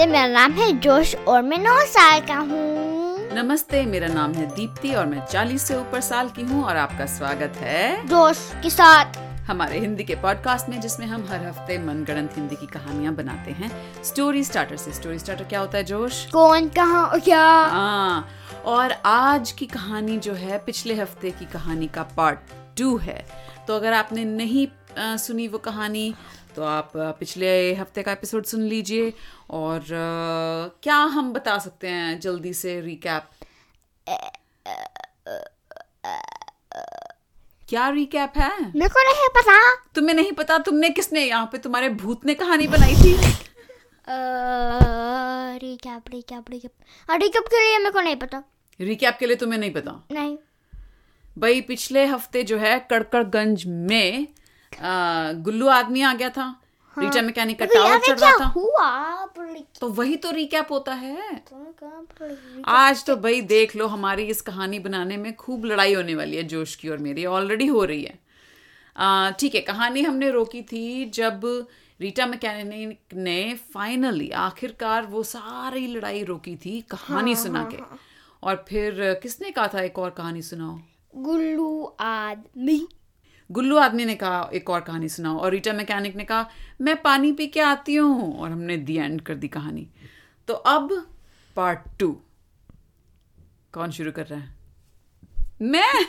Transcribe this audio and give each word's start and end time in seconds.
नमस्ते 0.00 0.12
मेरा 0.12 0.26
नाम 0.26 0.52
है 0.52 0.72
जोश 0.80 1.14
और 1.14 1.42
मैं 1.42 1.58
नौ 1.58 1.76
साल 1.80 2.20
का 2.20 2.34
हूँ। 2.34 3.34
नमस्ते 3.34 3.86
मेरा 3.86 4.08
नाम 4.08 4.32
है 4.32 4.46
दीप्ति 4.54 4.94
और 4.94 5.06
मैं 5.06 5.26
40 5.26 5.58
से 5.58 5.76
ऊपर 5.76 6.00
साल 6.00 6.28
की 6.28 6.42
हूँ 6.42 6.64
और 6.64 6.76
आपका 6.76 7.06
स्वागत 7.06 7.56
है 7.56 8.06
जोश 8.06 8.38
के 8.62 8.70
साथ। 8.70 9.18
हमारे 9.46 9.78
हिंदी 9.78 10.04
के 10.04 10.14
पॉडकास्ट 10.14 10.68
में 10.68 10.80
जिसमें 10.80 11.06
हम 11.06 11.26
हर 11.30 11.44
हफ़्ते 11.46 11.78
मनगढ़ंत 11.78 12.30
हिंदी 12.36 12.56
की 12.56 12.66
कहानियाँ 12.66 13.14
बनाते 13.14 13.50
हैं। 13.50 13.70
स्टोरी 14.04 14.44
स्टार्टर 14.44 14.76
से 14.76 14.92
स्टोरी 14.92 15.18
स्टार्टर 15.18 15.44
क्या 15.44 15.60
होता 15.60 15.78
है 15.78 15.84
जोश? 15.84 16.26
कौन 16.26 16.68
कहा 16.68 17.04
और 17.04 17.20
क्या? 17.20 17.44
हाँ 17.44 18.28
और 18.64 18.92
आज 19.04 19.52
की 19.52 19.66
कहानी 19.66 20.18
जो 20.18 20.34
है 20.34 20.58
पिछले 20.58 20.94
हफ़्ते 20.94 21.30
की 21.30 21.44
कहानी 21.44 21.86
का 21.86 22.02
पार्ट 22.02 22.38
टू 22.78 22.96
है। 22.96 23.26
तो 23.66 23.76
अगर 23.76 23.92
आपने 23.92 24.24
नहीं 24.24 24.66
अ, 24.98 25.16
सुनी 25.16 25.48
वो 25.48 25.58
कहानी 25.58 26.14
तो 26.56 26.62
आप 26.62 26.92
पिछले 26.96 27.74
हफ़्ते 27.74 28.02
का 28.02 28.12
एपिसोड 28.12 28.44
सुन 28.44 28.62
लीजिए 28.62 29.12
और 29.50 29.80
अ, 29.80 30.78
क्या 30.82 30.96
हम 30.96 31.32
बता 31.32 31.58
सकते 31.58 31.88
हैं 31.88 32.20
जल्दी 32.20 32.52
से 32.54 32.80
रिकैप 32.80 33.30
क्या 37.68 37.88
रिकैप 37.88 38.32
है? 38.36 38.50
मेरे 38.72 38.88
को 38.88 39.02
नहीं 39.02 39.28
पता। 39.28 39.74
तुम्हें 39.94 40.14
नहीं 40.14 40.32
पता? 40.32 40.58
तुमने 40.58 40.88
किसने 40.90 41.24
यहाँ 41.24 41.46
पे 41.46 41.58
तुम्हारे 41.58 41.88
भूत 41.88 42.24
ने 42.26 42.34
कहानी 42.34 42.66
बनाई 42.68 42.94
थी? 42.94 43.12
रिकैप 45.58 46.02
रिकैप 46.08 46.44
रिकैप 46.50 46.72
रिकैप 47.10 47.44
के 47.46 47.68
लिए 47.68 47.78
मेरे 47.78 47.90
को 47.90 48.00
नहीं 48.00 48.16
पता। 48.16 48.42
रिकैप 48.80 49.16
के 49.20 49.26
लिए 49.26 49.36
तुम्हें 49.36 49.58
नहीं 49.60 49.70
पता? 49.70 50.06
नहीं। 50.12 50.36
भाई 51.38 51.60
पिछले 51.60 52.04
हफ़्ते 52.06 52.42
जो 52.42 52.58
है 52.58 52.78
कड़कड़गंज 52.90 53.64
में 53.66 54.26
आ, 54.72 55.32
गुल्लू 55.32 55.68
आदमी 55.68 56.02
आ 56.02 56.12
गया 56.14 56.28
था। 56.30 56.54
रीटा 56.96 57.22
मैकेनिक 57.22 57.58
का 57.58 57.66
तो 57.66 57.74
टावर 57.74 57.98
चढ़ 57.98 58.18
रहा 58.18 58.38
था। 58.38 58.44
हुआ 58.46 59.26
तो 59.80 59.88
वही 59.88 60.16
तो 60.16 60.30
रिकैप 60.30 60.68
होता 60.70 60.94
है। 60.94 61.42
आज 62.66 63.04
तो 63.04 63.16
भाई 63.16 63.40
देख 63.42 63.76
लो 63.76 63.86
हमारी 63.86 64.24
इस 64.24 64.40
कहानी 64.40 64.78
बनाने 64.78 65.16
में 65.16 65.34
खूब 65.36 65.64
लड़ाई 65.64 65.94
होने 65.94 66.14
वाली 66.14 66.36
है 66.36 66.42
जोश 66.42 66.74
की 66.76 66.88
और 66.88 66.98
मेरी 66.98 67.24
ऑलरेडी 67.26 67.66
हो 67.66 67.84
रही 67.84 68.02
है। 68.04 69.32
ठीक 69.32 69.54
है 69.54 69.60
कहानी 69.60 70.02
हमने 70.02 70.30
रोकी 70.30 70.62
थी 70.62 71.10
जब 71.10 71.40
रीटा 72.00 72.26
मैकेनिक 72.26 73.14
ने 73.14 73.54
फाइनली 73.74 74.30
आखिरकार 74.40 75.06
वो 75.06 75.22
सारी 75.22 75.86
लड़ाई 75.86 76.22
रोकी 76.24 76.56
थी 76.56 76.80
कहानी 76.90 77.32
हाँ, 77.34 77.42
सुना 77.42 77.58
हाँ, 77.58 77.70
के। 77.70 77.78
और 78.42 78.64
फिर 78.68 79.02
किसने 79.22 79.50
कहा 79.50 79.68
था 79.68 79.82
एक 79.82 79.98
और 79.98 80.10
कहानी 80.10 80.42
सुनाओ? 80.42 80.78
गुल्लू 81.16 81.96
आदमी। 82.00 82.86
गुल्लू 83.50 83.76
आदमी 83.76 84.04
ने 84.04 84.14
कहा, 84.14 84.50
एक 84.54 84.70
और 84.70 84.80
कहानी 84.80 85.08
सुनाओ। 85.08 85.38
और 85.38 85.50
रीटा 85.50 85.72
मैकेनिक 85.72 86.16
ने 86.16 86.24
कहा, 86.24 86.50
मैं 86.80 87.02
पानी 87.02 87.32
पी 87.32 87.46
के 87.46 87.60
आती 87.60 87.94
हूँ। 87.94 88.38
और 88.38 88.50
हमने 88.50 88.76
दी 88.76 88.96
एंड 88.96 89.20
कर 89.20 89.34
दी 89.34 89.48
कहानी। 89.48 89.88
तो 90.48 90.54
अब 90.54 91.14
पार्ट 91.56 91.78
टू 91.98 92.20
कौन 93.72 93.90
शुरू 93.90 94.12
कर 94.12 94.26
रहा 94.26 94.40
है? 94.40 94.54
मैं? 95.62 96.06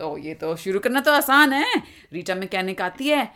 ओ 0.00 0.16
ये 0.16 0.34
तो 0.34 0.56
शुरू 0.56 0.80
करना 0.80 1.00
तो 1.00 1.12
आसान 1.12 1.52
है। 1.52 1.82
रीटा 2.12 2.34
मैकेनिक 2.34 2.80
आती 2.80 3.08
है, 3.08 3.34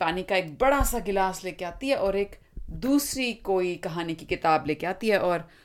पानी 0.00 0.22
का 0.22 0.36
एक 0.36 0.58
बड़ा 0.58 0.82
सा 0.82 0.98
गिलास 0.98 1.44
लेके 1.44 1.64
आती 1.64 1.88
है 1.88 1.96
और 1.96 2.16
एक 2.16 2.40
दूसरी 2.70 3.32
कोई 3.32 3.76
कहानी 3.76 4.14
की 4.14 4.24
किताब 4.24 4.64
लेके 4.66 4.86
आती 4.86 5.08
है 5.08 5.18
और 5.18 5.48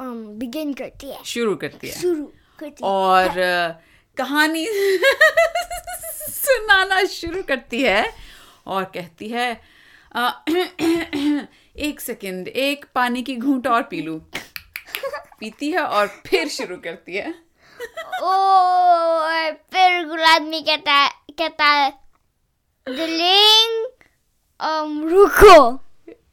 बिगिन 0.00 0.72
करती 0.74 1.10
है। 1.10 1.18
शुरू 1.24 1.54
करती 1.56 1.88
है। 1.88 2.00
शुरू 2.00 2.24
करती 2.58 2.84
है। 2.84 2.90
और 2.90 3.38
अ, 3.38 3.68
कहानी 4.16 4.66
सुनाना 6.30 7.04
शुरू 7.04 7.42
करती 7.42 7.82
है 7.82 8.12
और 8.66 8.84
कहती 8.84 9.28
है 9.28 9.60
एक 11.76 12.00
सेकंड 12.00 12.48
एक 12.48 12.84
पानी 12.94 13.22
की 13.22 13.36
घूंट 13.36 13.66
और 13.66 13.82
पी 13.82 14.02
लूँ। 14.02 14.18
पीती 15.40 15.70
है 15.70 15.80
और 15.80 16.06
फिर 16.26 16.48
शुरू 16.48 16.76
करती 16.76 17.14
है। 17.14 17.30
ओ 18.22 18.26
और 18.26 19.52
फिर 19.72 20.06
गुलादमी 20.08 20.60
कहता 20.62 20.92
है 20.92 21.10
कहता 21.38 21.64
है 21.64 21.90
डिलेइंग 22.86 23.86
um, 24.60 25.10
रुको। 25.10 25.72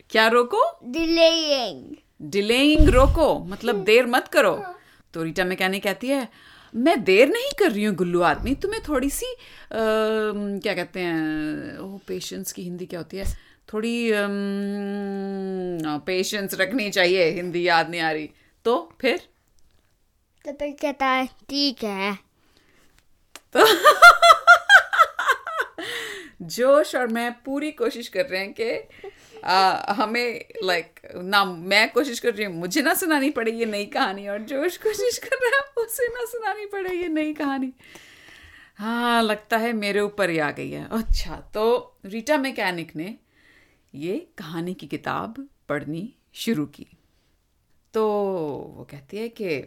क्या 0.09 0.28
रोको? 0.28 0.79
डिलेइंग 0.83 1.95
डिलेइंग 2.22 2.90
रोको 2.90 3.40
मतलब 3.46 3.84
देर 3.84 4.06
मत 4.06 4.28
करो। 4.28 4.56
तो 5.14 5.24
रीटा 5.24 5.44
मैकेनिक 5.44 5.84
कहती 5.84 6.08
है 6.08 6.28
मैं 6.76 7.04
देर 7.04 7.30
नहीं 7.30 7.52
कर 7.59 7.72
रही 7.72 7.84
हूँ 7.84 7.96
गुल्लू 7.96 8.22
आदमी 8.22 8.56
तुम्हें 8.56 8.82
थोड़ी 8.88 9.09
सी 9.09 9.26
अम, 9.26 10.59
क्या 10.59 10.74
कहते 10.74 11.00
हैं 11.00 11.78
ओ 11.78 11.98
पेशेंस 12.08 12.52
की 12.52 12.62
हिंदी 12.64 12.86
क्या 12.86 13.00
होती 13.00 13.18
है? 13.18 13.26
थोड़ी 13.74 14.12
पेशेंस 16.06 16.54
रखनी 16.54 16.90
चाहिए 16.90 17.32
हिंदी 17.32 17.68
याद 17.68 17.90
नहीं 17.90 18.02
आ 18.02 18.12
रही। 18.12 18.30
तो 18.66 18.94
फिर? 19.02 19.18
तो 20.48 20.72
कहता 20.72 21.06
है 21.06 21.26
ठीक 21.26 21.84
है। 21.84 22.18
जोश 26.41 26.96
और 26.96 27.07
मैं 27.07 27.31
पूरी 27.46 27.72
कोशिश 27.72 28.07
कर 28.07 28.25
रहे 28.25 28.40
हैं 28.40 28.53
कि 28.53 29.94
हमें 29.94 30.46
लाइक 30.63 31.00
ना 31.16 31.44
मैं 31.46 31.91
कोशिश 31.91 32.19
कर 32.19 32.34
रही 32.34 32.46
हूँ, 32.46 32.56
मुझे 32.56 32.81
ना 32.81 32.94
सुनानी 32.94 33.29
पड़े 33.29 33.52
ये 33.52 33.66
नई 33.66 33.85
कहानी 33.85 34.28
और 34.28 34.40
जोश 34.44 34.78
कोशिश 34.78 35.18
कर 35.18 35.38
रहा 35.38 35.57
है, 35.57 35.85
उसे 35.85 36.07
ना 36.07 36.25
सुनानी 36.25 36.66
पड़े 36.66 36.94
ये 36.94 37.07
नई 37.09 37.34
कहानी। 37.34 37.72
हाँ 38.78 39.22
लगता 39.24 39.57
है 39.57 39.74
मेरे 39.74 40.00
ऊपर 40.00 40.29
ही 40.29 40.38
आ 40.40 40.50
गई 40.52 40.69
है। 40.72 40.88
अच्छा 40.91 41.35
तो 41.53 41.97
रीटा 42.06 42.38
मैकेनिक 42.38 42.96
ने 42.96 43.16
ये 43.94 44.18
कहानी 44.38 44.73
की 44.73 44.88
किताब 44.88 45.47
पढ़नी 45.69 46.13
शुरू 46.34 46.66
की। 46.66 46.88
तो 47.94 48.08
वो 48.78 48.88
कहती 48.91 49.18
है 49.18 49.28
कि, 49.31 49.63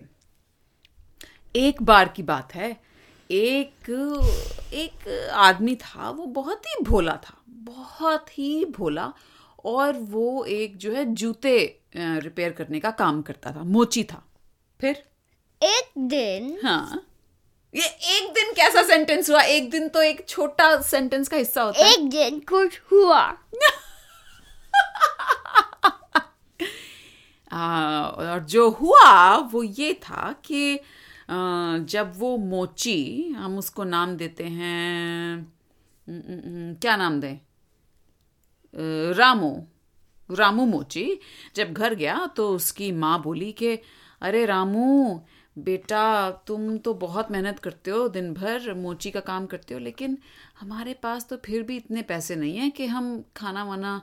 एक 1.55 1.83
बार 1.83 2.09
की 2.09 2.23
बात 2.23 2.55
है 2.55 2.77
एक 3.31 3.75
एक 4.73 5.29
आदमी 5.33 5.77
था 5.77 6.11
वो 6.11 6.27
बहुत 6.27 6.63
ही 6.67 6.85
भोला 6.85 7.13
था 7.13 7.43
बहुत 7.49 8.39
ही 8.39 8.65
भोला 8.65 9.13
और 9.65 9.93
वो 9.93 10.45
एक 10.45 10.77
जो 10.77 10.93
है 10.93 11.05
जूते 11.05 11.81
रिपेयर 11.97 12.53
करने 12.53 12.81
का 12.81 12.91
काम 12.91 13.23
करता 13.23 13.51
था 13.51 13.63
मोची 13.63 14.05
था। 14.05 14.27
फिर? 14.81 15.05
एक 15.63 15.91
दिन 15.99 16.61
हाँ। 16.65 17.07
ये 17.75 17.87
एक 17.87 18.33
दिन 18.33 18.53
कैसा 18.53 18.83
सेंटेंस 18.83 19.31
हुआ? 19.31 19.43
एक 19.43 19.71
दिन 19.71 19.89
तो 19.89 20.03
एक 20.03 20.29
छोटा 20.29 20.83
सेंटेंस 20.83 21.29
का 21.29 21.37
हिस्सा 21.37 21.63
होता 21.63 21.85
है। 21.85 21.93
एक 21.93 22.09
दिन 22.09 22.41
कुछ 22.41 22.81
हुआ। 22.93 23.21
आ, 27.53 28.03
और 28.07 28.41
जो 28.41 28.71
हुआ 28.71 29.37
वो 29.37 29.63
ये 29.63 29.95
था 29.95 30.35
कि 30.45 30.81
जब 31.29 32.13
वो 32.17 32.37
मोची, 32.37 33.29
हम 33.31 33.59
उसको 33.59 33.85
नाम 33.85 34.17
देते 34.17 34.45
हैं 34.45 35.53
क्या 36.09 36.97
नाम 36.97 37.21
दें? 37.21 37.39
रामू 39.15 39.55
रामू 40.31 40.65
मोची। 40.67 41.21
जब 41.57 41.73
घर 41.73 41.95
गया 41.95 42.27
तो 42.27 42.49
उसकी 42.49 42.91
माँ 42.93 43.21
बोली 43.23 43.51
कि, 43.53 43.75
अरे 44.23 44.45
रामू, 44.47 45.21
बेटा, 45.57 46.31
तुम 46.47 46.77
तो 46.79 46.95
बहुत 46.95 47.31
मेहनत 47.31 47.59
करते 47.59 47.91
हो 47.91 48.09
दिन 48.09 48.33
भर 48.35 48.73
मोची 48.75 49.11
का 49.11 49.21
काम 49.21 49.47
करते 49.47 49.75
हो, 49.75 49.81
लेकिन 49.81 50.19
हमारे 50.61 50.95
पास 50.95 51.29
तो 51.29 51.37
फिर 51.37 51.63
भी 51.63 51.77
इतने 51.77 52.03
पैसे 52.03 52.37
नहीं 52.37 52.57
हैं 52.57 52.71
कि 52.71 52.87
हम 52.87 53.25
खाना 53.37 53.65
वाना 53.65 54.01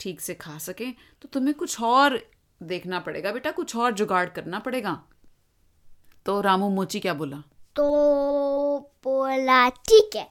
ठीक 0.00 0.20
से 0.20 0.34
खा 0.34 0.58
सकें। 0.58 0.92
तो 1.22 1.28
तुम्हें 1.28 1.54
कुछ 1.54 1.80
और 1.82 2.20
देखना 2.62 2.98
पड़ेगा, 3.00 3.32
बेटा, 3.32 3.50
कुछ 3.50 3.76
और 3.76 3.92
जुगाड़ 3.92 4.28
करना 4.28 4.58
पड़ेगा। 4.58 5.02
तो 6.26 6.40
रामू 6.40 6.68
मोची 6.70 7.00
क्या 7.00 7.14
बोला? 7.14 7.36
तो 7.76 7.88
बोला 9.04 9.68
ठीक 9.68 10.16
है। 10.16 10.28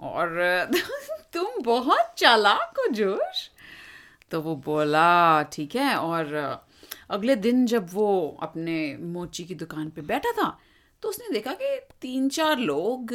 और 0.00 0.30
तुम 1.32 1.62
बहुत 1.62 2.14
चालाक 2.18 2.78
हो 2.78 2.86
जोश। 2.94 3.48
तो 4.30 4.40
वो 4.40 4.54
बोला 4.56 5.42
ठीक 5.52 5.76
है। 5.76 5.94
और 5.96 6.34
अगले 7.10 7.36
दिन 7.36 7.64
जब 7.66 7.88
वो 7.92 8.38
अपने 8.42 8.76
मोची 9.00 9.44
की 9.44 9.54
दुकान 9.54 9.88
पे 9.90 10.02
बैठा 10.02 10.32
था 10.32 10.56
तो 11.02 11.08
उसने 11.08 11.28
देखा 11.32 11.52
कि 11.52 11.76
तीन 12.00 12.28
चार 12.28 12.58
लोग 12.58 13.12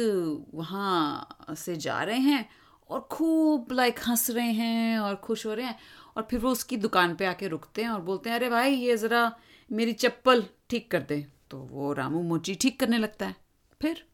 वहाँ 0.54 1.54
से 1.58 1.76
जा 1.76 2.02
रहे 2.02 2.18
हैं 2.18 2.44
और 2.90 3.00
खूब 3.10 3.72
लाइक 3.72 3.98
हंस 4.08 4.30
रहे 4.30 4.52
हैं 4.52 4.98
और 4.98 5.14
खुश 5.24 5.46
हो 5.46 5.54
रहे 5.54 5.66
हैं। 5.66 5.76
और 6.16 6.26
फिर 6.30 6.40
वो 6.40 6.50
उसकी 6.50 6.76
दुकान 6.76 7.14
पे 7.14 7.26
आके 7.26 7.48
रुकते 7.48 7.82
हैं 7.82 7.88
और 7.90 8.00
बोलते 8.00 8.30
हैं 8.30 8.36
अरे 8.36 8.48
भाई 8.50 8.74
ये 8.74 8.96
ज़रा 8.96 9.30
मेरी 9.70 9.92
चप्पल 9.92 10.44
ठीक 10.70 10.90
कर 10.90 11.02
दे। 11.02 11.26
तो 11.50 11.58
वो 11.58 11.92
रामू 11.92 12.22
मोची 12.22 12.54
ठीक 12.54 12.80
करने 12.80 12.98
लगता 12.98 13.26
है। 13.26 13.36
फिर? 13.82 14.04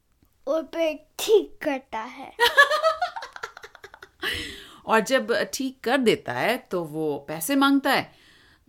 और 0.47 0.71
ठीक 1.19 1.59
करता 1.63 1.99
है। 1.99 2.33
और 4.87 5.01
जब 5.01 5.51
ठीक 5.55 5.81
कर 5.81 5.99
देता 5.99 6.33
है 6.33 6.69
तो 6.71 6.85
वो 6.85 7.25
पैसे 7.29 7.57
माँगता 7.57 7.93
है। 7.93 8.13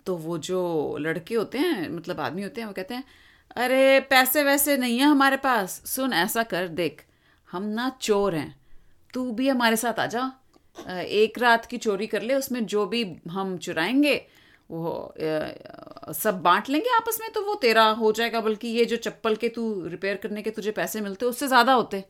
तो 0.06 0.16
वो 0.16 0.38
जो 0.38 0.98
लड़के 1.00 1.36
होते 1.36 1.58
हैं 1.58 1.90
मतलब 1.90 2.20
आदमी 2.20 2.44
होते 2.44 2.62
हैं 2.62 2.68
वो 2.68 2.74
कहते 2.74 2.94
हैं 2.94 3.04
अरे 3.56 4.00
पैसे 4.00 4.44
वैसे 4.44 4.78
नहीं 4.78 5.00
है 5.00 5.06
हमारे 5.06 5.38
पास। 5.38 5.82
सुन 5.86 6.14
ऐसा 6.14 6.44
कर 6.44 6.68
देख 6.68 7.06
हम 7.52 7.64
ना 7.64 7.98
चोर 8.02 8.36
हैं। 8.36 8.60
तू 9.14 9.32
भी 9.32 9.50
हमारे 9.50 9.76
साथ 9.76 10.00
आ 10.00 10.06
जा। 10.06 10.32
एक 11.02 11.40
रात 11.40 11.66
की 11.66 11.78
चोरी 11.78 12.08
कर 12.08 12.22
ले 12.22 12.36
उसमें 12.36 12.66
जो 12.66 12.86
भी 12.86 13.16
हम 13.30 13.58
चुराएँगे 13.58 14.28
वो 14.70 16.14
सब 16.14 16.42
बांट 16.44 16.70
लेंगे 16.70 16.90
आपस 16.96 17.18
में 17.22 17.30
तो 17.32 17.42
वो 17.42 17.56
तेरा 17.56 17.84
हो 17.92 18.12
जाएगा 18.12 18.42
बल्कि 18.42 18.68
ये 18.68 18.86
जो 18.86 18.96
चप्पल 18.98 19.36
के 19.36 19.50
तू 19.50 19.64
रिपेयर 19.88 20.18
करने 20.18 20.42
के 20.42 20.52
तुझे 20.52 20.72
पैसे 20.72 21.02
मिलते 21.02 21.26
उससे 21.26 21.48
ज़्यादा 21.48 21.74
होते। 21.74 22.04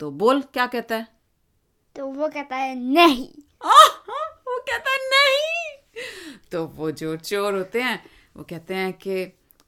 तो 0.00 0.10
बोल 0.12 0.40
क्या 0.42 0.66
कहता 0.66 0.96
है? 0.96 1.06
तो 1.96 2.06
वो 2.06 2.28
कहता 2.28 2.56
है 2.56 2.74
नहीं। 2.76 3.26
वो 3.64 4.58
कहता 4.60 4.90
है 4.90 4.98
नहीं। 5.04 6.04
तो 6.52 6.64
वो 6.66 6.90
जो 6.92 7.16
चोर 7.16 7.54
होते 7.54 7.80
हैं 7.82 8.02
वो 8.36 8.44
कहते 8.44 8.74
हैं 8.74 8.92
कि 8.92 9.22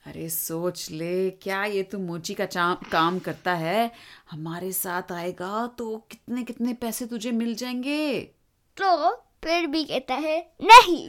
अरे 0.07 0.29
सोच 0.29 0.91
ले 0.91 1.31
क्या 1.33 1.65
ये 1.65 1.83
तू 1.83 1.99
मोची 1.99 2.35
का 2.35 2.47
काम 2.93 3.19
करता 3.19 3.55
है? 3.55 3.91
हमारे 4.31 4.73
साथ 4.73 5.13
आएगा 5.13 5.67
तो 5.79 5.97
कितने 6.11 6.43
कितने 6.43 6.75
पैसे 6.75 7.07
तुझे 7.07 7.31
मिल 7.33 7.55
जाएँगे? 7.55 8.21
तो 8.77 9.11
फिर 9.45 9.67
भी 9.67 9.85
कहता 9.85 10.15
है 10.17 10.39
नहीं। 10.63 11.09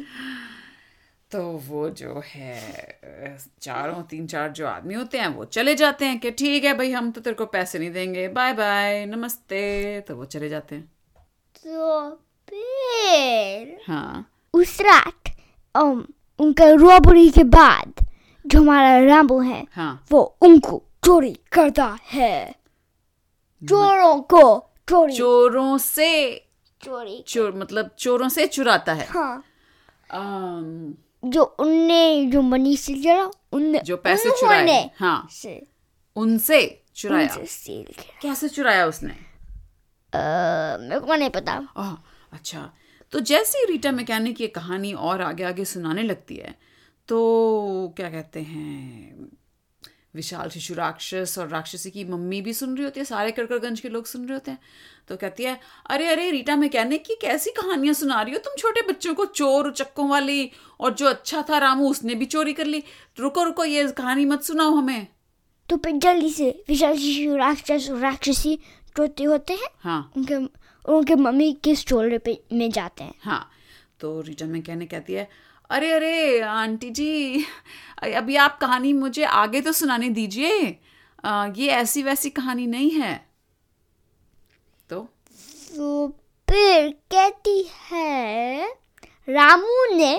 तो 1.31 1.41
वो 1.41 1.89
जो 1.89 2.21
है 2.25 3.37
चारों 3.61 4.03
तीन 4.03 4.27
चार 4.27 4.49
जो 4.49 4.67
आदमी 4.67 4.93
होते 4.93 5.17
हैं 5.17 5.27
वो 5.27 5.45
चले 5.45 5.75
जाते 5.75 6.05
हैं 6.05 6.19
कि 6.19 6.31
ठीक 6.31 6.63
है 6.63 6.73
भाई 6.73 6.91
हम 6.91 7.11
तो 7.11 7.21
तेरे 7.21 7.33
को 7.33 7.45
पैसे 7.45 7.79
नहीं 7.79 7.91
देंगे 7.91 8.27
बाय 8.27 8.53
बाय 8.53 9.05
नमस्ते 9.05 10.01
तो 10.01 10.15
वो 10.15 10.25
चले 10.25 10.49
जाते 10.49 10.75
हैं। 10.75 10.91
तो 11.57 12.09
फिर 12.49 13.79
हाँ। 13.87 14.31
उस 14.53 14.81
रात 14.81 15.23
um, 15.77 16.03
उनका 16.39 16.65
रॉबरी 16.65 17.29
के 17.29 17.43
बाद 17.43 18.05
जो 18.47 18.61
हमारा 18.61 18.99
रामबो 18.99 19.39
है 19.39 19.67
हाँ। 19.71 20.05
वो 20.11 20.37
उनको 20.41 20.83
चोरी 21.05 21.39
करता 21.51 21.97
है। 22.03 22.51
चोरों 23.63 24.21
को 24.21 24.71
चोरी। 24.89 25.17
चोरों 25.17 25.77
से 25.77 26.35
चोरी। 26.81 27.23
चोर 27.27 27.51
मतलब 27.55 27.95
चोरों 27.97 28.29
से 28.29 28.47
चुराता 28.47 28.93
है। 28.93 29.07
हाँ। 29.07 29.43
अम, 30.11 30.93
जो 31.25 31.43
उनने 31.43 32.25
जो 32.25 32.41
मनी 32.41 32.77
से 32.77 32.93
जरा 32.93 33.31
उनने 33.51 33.79
जो 33.79 33.97
पैसे 33.97 34.29
चुराए 34.29 34.91
हाँ। 34.99 35.27
से 35.31 35.67
उनसे 36.15 36.83
चुराया। 36.95 37.35
उनसे 37.35 37.85
कैसे 38.21 38.49
चुराया 38.49 38.85
उसने? 38.85 39.13
मेरे 40.87 40.99
को 40.99 41.15
नहीं 41.15 41.29
पता। 41.29 41.67
ओ, 41.77 41.83
अच्छा। 42.33 42.73
तो 43.11 43.19
जैसे 43.19 43.59
ही 43.59 43.65
रीटा 43.65 43.91
मैकेनिक 43.91 44.41
ये 44.41 44.47
कहानी 44.47 44.93
और 44.93 45.21
आगे 45.21 45.43
आगे 45.43 45.65
सुनाने 45.65 46.03
लगती 46.03 46.35
है 46.35 46.55
तो 47.07 47.93
क्या 47.97 48.09
कहते 48.09 48.39
हैं? 48.39 49.27
विशाल 50.13 50.49
शिशु 50.49 50.73
राक्षस 50.73 51.35
और 51.39 51.47
राक्षसी 51.47 51.89
की 51.89 52.03
मम्मी 52.03 52.41
भी 52.41 52.53
सुन 52.53 52.75
रही 52.75 52.83
होती 52.83 52.99
है 52.99 53.05
सारे 53.05 53.31
कड़कड़गंज 53.31 53.79
के 53.79 53.89
लोग 53.89 54.05
सुन 54.05 54.25
रहे 54.25 54.33
होते 54.33 54.51
हैं। 54.51 54.59
तो 55.07 55.15
कहती 55.17 55.43
है 55.43 55.57
अरे 55.89 56.07
अरे 56.07 56.29
रीटा 56.31 56.55
मैकेनिक 56.55 57.03
की 57.03 57.15
कैसी 57.21 57.51
कहानियाँ 57.51 57.93
सुना 57.93 58.21
रही 58.21 58.33
हो? 58.33 58.39
तुम 58.39 58.55
छोटे 58.57 58.81
बच्चों 58.81 59.13
को 59.13 59.25
चोर 59.25 59.67
उचक्कों 59.67 60.09
वाली 60.09 60.49
और 60.79 60.93
जो 60.93 61.07
अच्छा 61.07 61.45
था 61.49 61.57
रामू 61.57 61.89
उसने 61.89 62.15
भी 62.15 62.25
चोरी 62.25 62.53
कर 62.53 62.65
ली। 62.65 62.83
रुको 63.19 63.43
रुको 63.43 63.65
ये 63.65 63.87
कहानी 63.91 64.25
मत 64.25 64.43
सुनाओ 64.43 64.71
हमें। 64.71 65.07
तो 65.69 65.77
फिर 65.77 65.97
जल्दी 65.97 66.29
से 66.29 66.49
विशाल 66.69 66.97
शिशु 66.97 67.35
राक्षस 67.35 67.87
और 67.91 67.99
राक्षसी 67.99 68.55
चोते 68.97 69.23
होते 69.23 69.53
हैं 69.53 69.69
हाँ। 69.79 70.11
उनके 70.17 70.35
उनके 70.85 71.15
मम्मी 71.15 71.51
किस 71.63 71.79
स्टोर 71.79 72.17
पे 72.17 72.39
में 72.53 72.69
जाते 72.71 73.03
हैं। 73.03 73.13
हाँ 73.21 73.49
तो 73.99 74.19
रीटा 74.21 74.45
में 74.45 74.61
कहने 74.61 74.85
कहती 74.85 75.13
है 75.13 75.27
अरे 75.71 75.91
अरे 75.91 76.39
आंटी 76.41 76.89
जी 76.89 77.45
अभी 78.15 78.35
आप 78.35 78.57
कहानी 78.59 78.91
मुझे 78.93 79.23
आगे 79.23 79.61
तो 79.61 79.71
सुनाने 79.71 80.09
दीजिए। 80.09 80.57
ये 81.57 81.67
ऐसी 81.67 82.03
वैसी 82.03 82.29
कहानी 82.29 82.65
नहीं 82.67 82.89
है। 82.91 83.13
तो? 84.89 84.99
तो 85.75 86.07
फिर 86.47 86.89
कहती 87.11 87.63
है 87.91 88.67
रामू 89.29 89.85
ने 89.95 90.13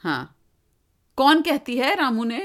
हाँ। 0.00 0.36
कौन 1.18 1.42
कहती 1.42 1.76
है 1.78 1.94
रामू 1.94 2.24
ने? 2.24 2.40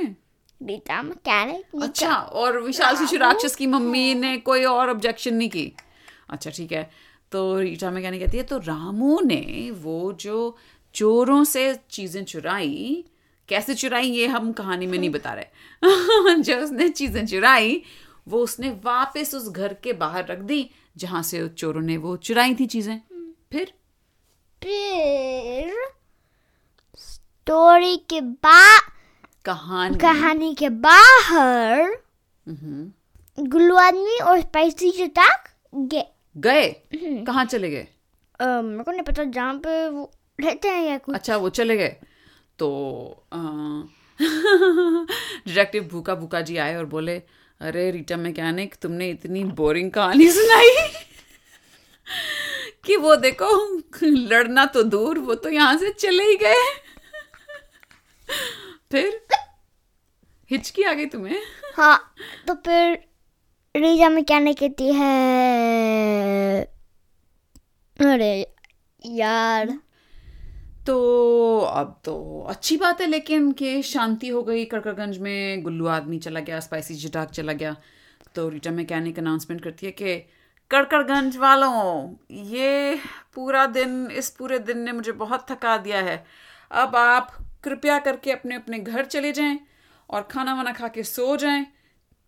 रीता 0.61 1.01
मैकेनिक 1.03 1.83
अच्छा 1.83 2.13
और 2.15 2.61
विशाल 2.61 2.95
शिशु 2.95 3.17
राक्षस 3.17 3.55
की 3.55 3.67
मम्मी 3.67 4.13
ने 4.15 4.37
कोई 4.37 4.63
और 4.65 4.89
ऑब्जेक्शन 4.89 5.33
नहीं 5.33 5.49
की? 5.49 5.71
अच्छा 6.29 6.51
ठीक 6.51 6.71
है। 6.71 6.89
तो 7.31 7.59
रीटा 7.59 7.89
में 7.91 8.03
कहने 8.03 8.19
कहती 8.19 8.37
है 8.37 8.43
तो 8.43 8.57
रामू 8.57 9.19
ने 9.21 9.71
वो 9.71 10.13
जो 10.13 10.55
चोरों 10.95 11.43
से 11.43 11.73
चीज़ें 11.89 12.23
चुराई। 12.25 13.03
कैसे 13.49 13.73
चुराई 13.75 14.09
ये 14.09 14.27
हम 14.27 14.51
कहानी 14.53 14.87
में 14.87 14.97
नहीं 14.97 15.09
बता 15.09 15.33
रहे। 15.33 15.45
जो 16.43 16.57
उसने 16.57 16.89
चीज़ें 16.89 17.25
चुराई 17.25 17.81
वो 18.27 18.39
उसने 18.39 18.69
वापस 18.83 19.33
उस 19.35 19.49
घर 19.49 19.73
के 19.73 19.93
बाहर 19.93 20.25
रख 20.27 20.39
दी 20.39 20.69
जहाँ 20.97 21.21
से 21.23 21.47
चोरों 21.49 21.81
ने 21.81 21.97
वो 21.97 22.15
चुराई 22.17 22.55
थी 22.55 22.65
चीज़ें। 22.65 22.97
फिर? 23.51 23.73
फिर 24.61 25.73
स्टोरी 26.97 27.95
के 28.09 28.21
बाद 28.21 28.81
कहानी। 29.45 29.97
कहानी 29.97 30.53
के 30.55 30.69
बाहर 30.69 31.81
हम्म, 32.45 32.91
गुल्लू 33.37 33.75
आदमी 33.75 34.17
और 34.19 34.39
स्पाइसी 34.41 34.91
चटाक 34.91 35.49
गए? 35.73 36.05
गए 36.37 36.69
कहाँ 37.27 37.45
चले 37.45 37.69
गए? 37.69 37.87
मेरे 38.41 38.83
को 38.83 38.91
नहीं 38.91 39.03
पता 39.03 39.23
जहाँ 39.23 39.53
पे 39.57 39.87
वो 39.89 40.11
रहते 40.41 40.67
हैं 40.67 40.87
या 40.87 40.97
कुछ? 40.97 41.15
अच्छा 41.15 41.37
वो 41.37 41.49
चले 41.49 41.77
गए। 41.77 41.95
तो 42.59 43.25
डिटेक्टिव 45.47 45.83
भूखा 45.83 46.15
भूखा 46.15 46.41
जी 46.41 46.57
आए 46.57 46.75
और 46.75 46.85
बोले 46.85 47.21
अरे 47.61 47.91
रीटा 47.91 48.17
मैकेनिक 48.17 48.75
तुमने 48.75 49.09
इतनी 49.09 49.43
बोरिंग 49.43 49.91
कहानी 49.91 50.31
सुनाई। 50.31 50.69
कि 52.85 52.95
वो 52.95 53.15
देखो 53.15 53.81
लड़ना 54.03 54.65
तो 54.65 54.83
दूर 54.83 55.19
वो 55.19 55.35
तो 55.35 55.49
यहाँ 55.49 55.77
से 55.77 55.91
चले 55.91 56.23
ही 56.23 56.35
गए। 56.35 56.53
फिर 58.91 59.27
हिचकी 60.51 60.83
आ 60.83 60.93
गई 60.93 61.05
तुम्हें? 61.05 61.41
हाँ 61.77 62.13
तो 62.47 62.53
फिर 62.53 63.05
रीजा 63.75 64.09
में 64.09 64.25
क्या 64.25 64.39
नहीं 64.39 64.55
कहती 64.55 64.93
है? 64.93 66.61
अरे 67.99 68.53
यार। 69.05 69.79
तो 70.87 71.59
अब 71.59 72.01
तो 72.05 72.41
अच्छी 72.49 72.77
बात 72.77 73.01
है, 73.01 73.07
लेकिन 73.07 73.51
कि 73.51 73.81
शांति 73.81 74.27
हो 74.27 74.43
गई 74.43 74.65
कड़कड़गंज 74.65 75.17
में, 75.17 75.63
गुल्लू 75.63 75.87
आदमी 75.87 76.19
चला 76.19 76.39
गया 76.39 76.59
स्पाइसी 76.59 76.95
चिटाक 76.95 77.29
चला 77.29 77.53
गया। 77.53 77.75
तो 78.35 78.49
रीटा 78.49 78.71
मैकेनिक 78.71 79.19
अनाउंसमेंट 79.19 79.63
करती 79.63 79.85
है 79.85 79.91
कि 79.91 80.17
कड़कड़गंज 80.71 81.37
वालों, 81.37 82.15
ये 82.31 82.99
पूरा 83.35 83.65
दिन, 83.65 84.11
इस 84.11 84.29
पूरे 84.29 84.59
दिन 84.59 84.79
ने 84.79 84.91
मुझे 84.91 85.11
बहुत 85.11 85.45
थका 85.51 85.77
दिया 85.77 86.01
है। 86.01 86.25
अब 86.71 86.95
आप 86.95 87.31
कृपया 87.63 87.99
करके 87.99 88.31
अपने 88.31 88.55
अपने 88.55 88.79
घर 88.79 89.05
चले 89.05 89.31
जाएँ 89.31 89.59
और 90.09 90.21
खाना 90.21 90.53
वाना 90.53 90.71
खा 90.71 90.87
के 90.87 91.03
सो 91.03 91.37
जाएँ। 91.37 91.65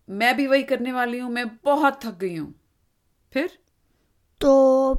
मैं 0.08 0.36
भी 0.36 0.46
वही 0.46 0.62
करने 0.62 0.92
वाली 0.92 1.18
हूँ, 1.18 1.30
मैं 1.30 1.48
बहुत 1.64 2.04
थक 2.04 2.18
गई 2.18 2.36
हूँ। 2.36 2.54
फिर? 3.32 3.58
तो 4.40 4.94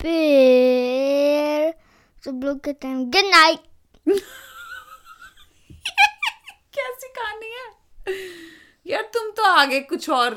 फिर 0.00 1.81
सब 2.24 2.40
लोग 2.44 2.60
कहते 2.60 2.88
हैं 2.88 3.10
गुड 3.10 3.24
नाइट 3.24 3.58
कैसी 6.74 7.08
कहानी 7.08 7.46
है? 7.46 7.66
यार 8.86 9.02
तुम 9.02 9.30
तो 9.30 9.42
आगे 9.42 9.80
कुछ 9.80 10.10
और 10.10 10.34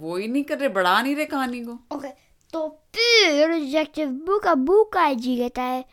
वो 0.00 0.16
ही 0.16 0.28
नहीं 0.28 0.44
कर 0.44 0.58
रहे 0.58 0.68
बढ़ा 0.68 1.02
नहीं 1.02 1.16
रहे 1.16 1.26
कहानी 1.26 1.64
को। 1.64 1.72
ओके 1.72 1.96
okay, 1.96 2.18
तो 2.52 2.68
फिर 2.94 3.50
डिटेक्टिव 3.50 4.08
बुका 4.08 4.54
बुका 4.54 5.12
जी 5.12 5.36
कहता 5.36 5.62
है 5.62 5.84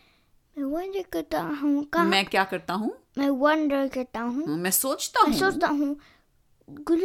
मैं 0.57 0.65
वंडर 0.65 1.03
करता 1.13 1.41
हूँ 1.41 1.83
कहाँ 1.83 2.05
मैं 2.05 2.25
क्या 2.25 2.43
करता 2.43 2.73
हूँ? 2.73 2.97
मैं 3.17 3.29
वंडर 3.29 3.87
करता 3.87 4.19
हूँ। 4.19 4.47
मैं 4.47 4.71
सोचता 4.71 5.21
हूँ। 5.21 5.33
सोचता 5.33 5.67
हूँ 5.67 5.99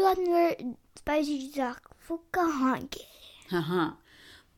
आदमी 0.06 0.74
स्पाइसी 0.98 1.62
वो 2.10 2.16
कहाँ 2.34 2.80
गए? 2.80 3.06
हाँ 3.50 3.62
हाँ। 3.62 4.03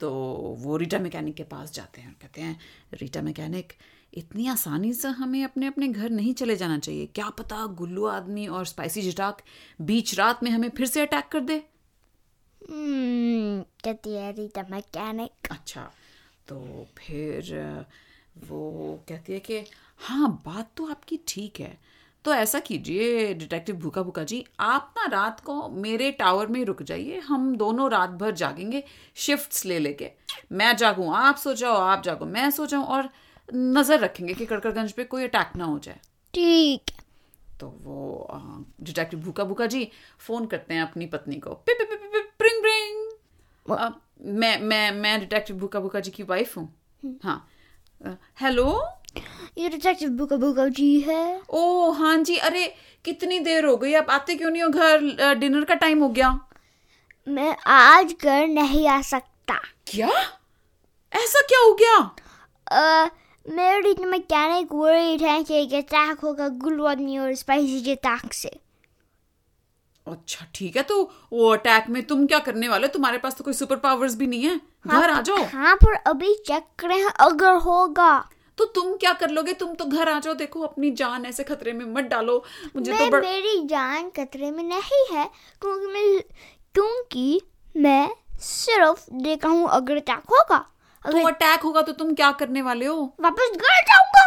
तो 0.00 0.10
वो 0.58 0.76
रीटा 0.76 0.98
मैकेनिक 0.98 1.34
के 1.34 1.42
पास 1.44 1.72
जाते 1.72 2.00
हैं 2.00 2.08
और 2.08 2.14
कहते 2.22 2.40
हैं 2.40 2.58
रीटा 2.94 3.22
मैकेनिक 3.22 3.72
इतनी 4.14 4.46
आसानी 4.48 4.92
से 4.92 5.08
हमें 5.08 5.42
अपने 5.44 5.66
अपने 5.66 5.88
घर 5.88 6.10
नहीं 6.10 6.34
चले 6.34 6.56
जाना 6.56 6.78
चाहिए। 6.78 7.06
क्या 7.06 7.28
पता 7.30 7.64
गुल्लू 7.76 8.04
आदमी 8.06 8.46
और 8.46 8.66
स्पाइसी 8.66 9.02
जिटाक 9.02 9.42
बीच 9.80 10.14
रात 10.18 10.42
में 10.42 10.50
हमें 10.50 10.68
फिर 10.70 10.86
से 10.86 11.00
अटैक 11.00 11.28
कर 11.28 11.40
दे? 11.40 11.62
कहती 12.62 14.14
है 14.14 14.30
रीता 14.32 14.62
मैकेनिक 14.70 15.50
अच्छा 15.50 15.90
तो 16.48 16.86
फिर 16.98 17.54
वो 18.48 18.60
कहती 19.08 19.32
है 19.32 19.40
कि 19.40 19.58
हाँ 20.00 20.30
बात 20.46 20.70
तो 20.76 20.86
आपकी 20.86 21.18
ठीक 21.28 21.60
है। 21.60 21.78
तो 22.26 22.32
ऐसा 22.34 22.58
कीजिए 22.58 23.34
डिटेक्टिव 23.34 23.76
भूखा 23.76 24.02
भूखा 24.02 24.22
जी 24.24 24.44
आप 24.60 24.94
ना 24.96 25.06
रात 25.06 25.40
को 25.40 25.68
मेरे 25.68 26.10
टावर 26.12 26.46
में 26.46 26.64
रुक 26.64 26.82
जाइए 26.82 27.18
हम 27.18 27.54
दोनों 27.56 27.90
रात 27.90 28.10
भर 28.10 28.30
जागेंगे 28.34 28.82
शिफ्ट्स 29.16 29.64
ले 29.66 29.78
लेके। 29.78 30.10
मैं 30.52 30.76
जागूं 30.76 31.12
आप 31.14 31.36
सो 31.36 31.54
जाओ 31.54 31.74
आप 31.74 32.02
जागो 32.02 32.26
मैं 32.26 32.50
सो 32.50 32.66
जाऊँ 32.66 32.84
और 32.84 33.08
नज़र 33.48 34.00
रखेंगे 34.00 34.34
कि 34.34 34.46
कड़कड़गंज 34.46 34.92
पे 34.92 35.04
कोई 35.04 35.24
अटैक 35.24 35.56
ना 35.56 35.64
हो 35.64 35.78
जाए। 35.78 36.00
ठीक। 36.34 36.90
है 36.90 37.04
तो 37.60 37.68
वो 37.82 38.40
डिटेक्टिव 38.82 39.20
भूखा 39.20 39.44
भूखा 39.44 39.66
जी 39.66 39.88
फ़ोन 40.18 40.46
करते 40.46 40.74
हैं 40.74 40.82
अपनी 40.82 41.06
पत्नी 41.06 41.36
को। 41.36 41.50
पि, 41.50 41.74
पि, 41.74 41.84
पि, 41.84 41.96
पि, 41.96 42.08
पि, 42.08 42.20
प्रिंग 42.38 42.60
प्रिंग। 42.62 44.34
मैं 44.34 44.58
मैं 44.60 44.90
मैं 44.92 45.18
डिटेक्टिव 45.20 45.56
भूखा 45.56 45.80
भूखा 45.80 46.00
जी 46.00 46.10
की 46.10 46.22
वाइफ 46.24 46.56
हूँ। 46.56 46.68
हाँ। 47.24 47.46
अ, 48.00 48.16
हेलो 48.40 48.68
ये 49.56 49.68
डिटेक्टिव 49.68 50.08
बुका 50.10 50.36
बुका 50.36 50.66
जी 50.68 50.98
है। 51.00 51.40
ओ 51.50 51.90
हाँ 51.90 52.16
जी 52.18 52.36
अरे 52.38 52.66
कितनी 53.04 53.38
देर 53.40 53.64
हो 53.64 53.76
गई 53.76 53.92
आप 53.94 54.10
आते 54.10 54.34
क्यों 54.34 54.50
नहीं 54.50 54.62
हो 54.62 54.68
घर? 54.68 55.34
डिनर 55.34 55.64
का 55.64 55.74
टाइम 55.74 56.02
हो 56.02 56.08
गया। 56.08 56.38
मैं 57.26 57.56
आज 57.66 58.14
घर 58.22 58.46
नहीं 58.48 58.86
आ 58.88 59.00
सकता। 59.02 59.54
क्या? 59.86 60.08
ऐसा 61.12 61.40
क्या 61.48 61.60
हो 61.60 61.72
गया? 61.74 63.10
मेरी 63.46 63.94
मैकेनिक 64.04 64.68
वर्ried 64.74 65.22
है 65.22 65.42
कि 65.44 65.54
एक 65.54 65.74
अटैक 65.74 66.20
होगा 66.20 66.48
गुल्लू 66.60 66.84
आदमी 66.84 67.18
और 67.18 67.34
स्पाइसी 67.34 67.92
अटैक 67.92 68.32
से। 68.32 68.48
अच्छा 70.06 70.46
ठीक 70.54 70.76
है 70.76 70.82
तो 70.82 71.02
वो 71.32 71.48
अटैक 71.50 71.88
में 71.90 72.02
तुम 72.06 72.26
क्या 72.26 72.38
करने 72.38 72.68
वाले 72.68 72.88
तुम्हारे 72.88 73.18
पास 73.18 73.36
तो 73.36 73.44
कोई 73.44 73.54
सुपर 73.54 73.76
पावर्स 73.76 74.14
भी 74.16 74.26
नहीं 74.26 74.44
है। 74.44 74.60
घर 74.86 75.10
आ 75.10 75.20
जाओ। 75.20 75.44
हाँ 75.44 75.74
पर 75.76 75.94
अभी 76.10 76.34
चेक 76.46 76.64
करें 76.78 77.02
अगर 77.04 77.54
होगा। 77.62 78.28
तो 78.58 78.64
तुम 78.64 78.96
क्या 78.96 79.12
कर 79.12 79.30
लोगे? 79.30 79.52
तुम 79.52 79.74
तो 79.74 79.84
घर 79.84 80.08
आ 80.08 80.18
जाओ 80.20 80.34
देखो 80.34 80.60
अपनी 80.60 80.90
जान 81.00 81.26
ऐसे 81.26 81.44
खतरे 81.44 81.72
में 81.72 81.84
मत 81.94 82.04
डालो। 82.04 82.42
मुझे 82.76 82.92
मैं 82.92 82.98
तो 83.00 83.10
बड़... 83.10 83.20
मेरी 83.24 83.66
जान 83.66 84.08
खतरे 84.10 84.50
में 84.50 84.62
नहीं 84.64 85.04
है 85.12 85.24
क्योंकि 85.62 85.86
मैं 85.86 86.20
क्योंकि 86.74 87.40
मैं 87.76 88.08
सिर्फ़ 88.42 89.04
देखा 89.22 89.48
हूँ 89.48 89.68
अगर 89.70 89.96
अटैक 89.96 90.30
होगा 90.30 90.56
अगर 91.02 91.20
तो 91.20 91.26
अटैक 91.28 91.60
होगा 91.60 91.82
तो 91.82 91.92
तुम 91.92 92.14
क्या 92.14 92.30
करने 92.40 92.62
वाले 92.62 92.86
हो? 92.86 93.02
वापस 93.20 93.50
घर 93.56 93.82
जाऊँगा 93.82 94.24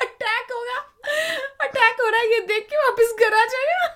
अटैक 0.00 0.52
होगा 0.52 0.78
अटैक 1.64 2.00
हो 2.00 2.08
रहा 2.08 2.20
है 2.20 2.32
ये 2.32 2.40
देख 2.46 2.68
के 2.70 2.76
वापस 2.76 3.14
घर 3.20 3.34
आ 3.34 3.44
जाएगा 3.46 3.88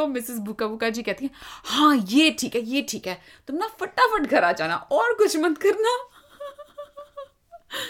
तो 0.00 0.06
मिसेस 0.06 0.38
बुका 0.38 0.66
बुका 0.66 0.88
जी 0.90 1.02
कहती 1.02 1.24
हैं 1.24 1.32
हाँ 1.64 1.96
ये 2.08 2.30
ठीक 2.30 2.54
है 2.54 2.60
ये 2.64 2.82
ठीक 2.82 3.06
है। 3.06 3.14
तुम 3.46 3.56
ना 3.56 3.66
फटाफट 3.80 4.26
घर 4.26 4.44
आ 4.44 4.52
जाना 4.52 4.76
और 4.92 5.14
कुछ 5.14 5.36
मत 5.36 5.58
करना। 5.58 5.96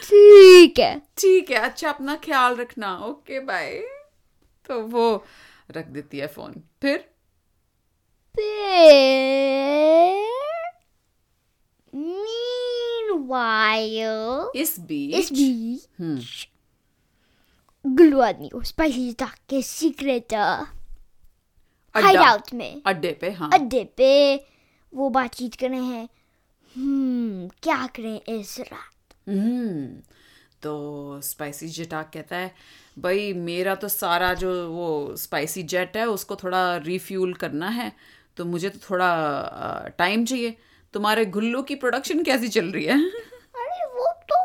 ठीक 0.02 0.78
है। 0.78 1.02
ठीक 1.18 1.50
है 1.50 1.56
अच्छा 1.56 1.90
अपना 1.90 2.16
ख्याल 2.16 2.56
रखना। 2.56 2.96
ओके 2.98 3.40
बाय 3.40 3.70
तो 4.66 4.80
वो 4.88 5.04
रख 5.70 5.86
देती 5.86 6.18
है 6.18 6.26
फ़ोन। 6.26 6.62
फिर? 6.82 7.08
meanwhile 13.10 14.56
इस 14.56 14.78
बीच 14.80 15.14
इस 15.14 15.32
बीच 15.32 15.88
हम्म। 16.00 16.20
अड्डा। 21.94 22.06
हाइडआउट 22.06 22.54
में। 22.54 22.82
अड्डे 22.86 23.12
पे 23.12 23.30
हाँ। 23.30 23.50
अड्डे 23.54 23.84
पे 23.84 24.36
वो 24.94 25.08
बातचीत 25.08 25.54
कर 25.54 25.70
रहे 25.70 25.84
हैं। 25.84 26.08
हम्म 26.76 27.48
क्या 27.62 27.86
करें 27.86 28.40
इस 28.40 28.60
रात? 28.60 29.28
हम्म 29.28 30.02
तो 30.62 31.20
स्पाइसी 31.20 31.68
जटाक 31.68 32.10
कहता 32.14 32.36
है 32.36 32.54
भाई 32.98 33.32
मेरा 33.32 33.74
तो 33.74 33.88
सारा 33.88 34.34
जो 34.34 34.72
वो 34.72 35.16
स्पाइसी 35.16 35.62
जेट 35.62 35.96
है 35.96 36.06
उसको 36.06 36.36
थोड़ा 36.36 36.76
रिफ्यूल 36.76 37.34
करना 37.34 37.68
है। 37.68 37.92
तो 38.36 38.44
मुझे 38.44 38.70
तो 38.70 38.78
थोड़ा 38.90 39.94
टाइम 39.98 40.24
चाहिए। 40.24 40.56
तुम्हारे 40.92 41.24
गुल्लू 41.26 41.62
की 41.62 41.74
प्रोडक्शन 41.74 42.22
कैसी 42.22 42.48
चल 42.48 42.66
रही 42.66 42.84
है? 42.84 43.10
अरे 43.54 43.86
वो 43.86 44.12
तो 44.12 44.40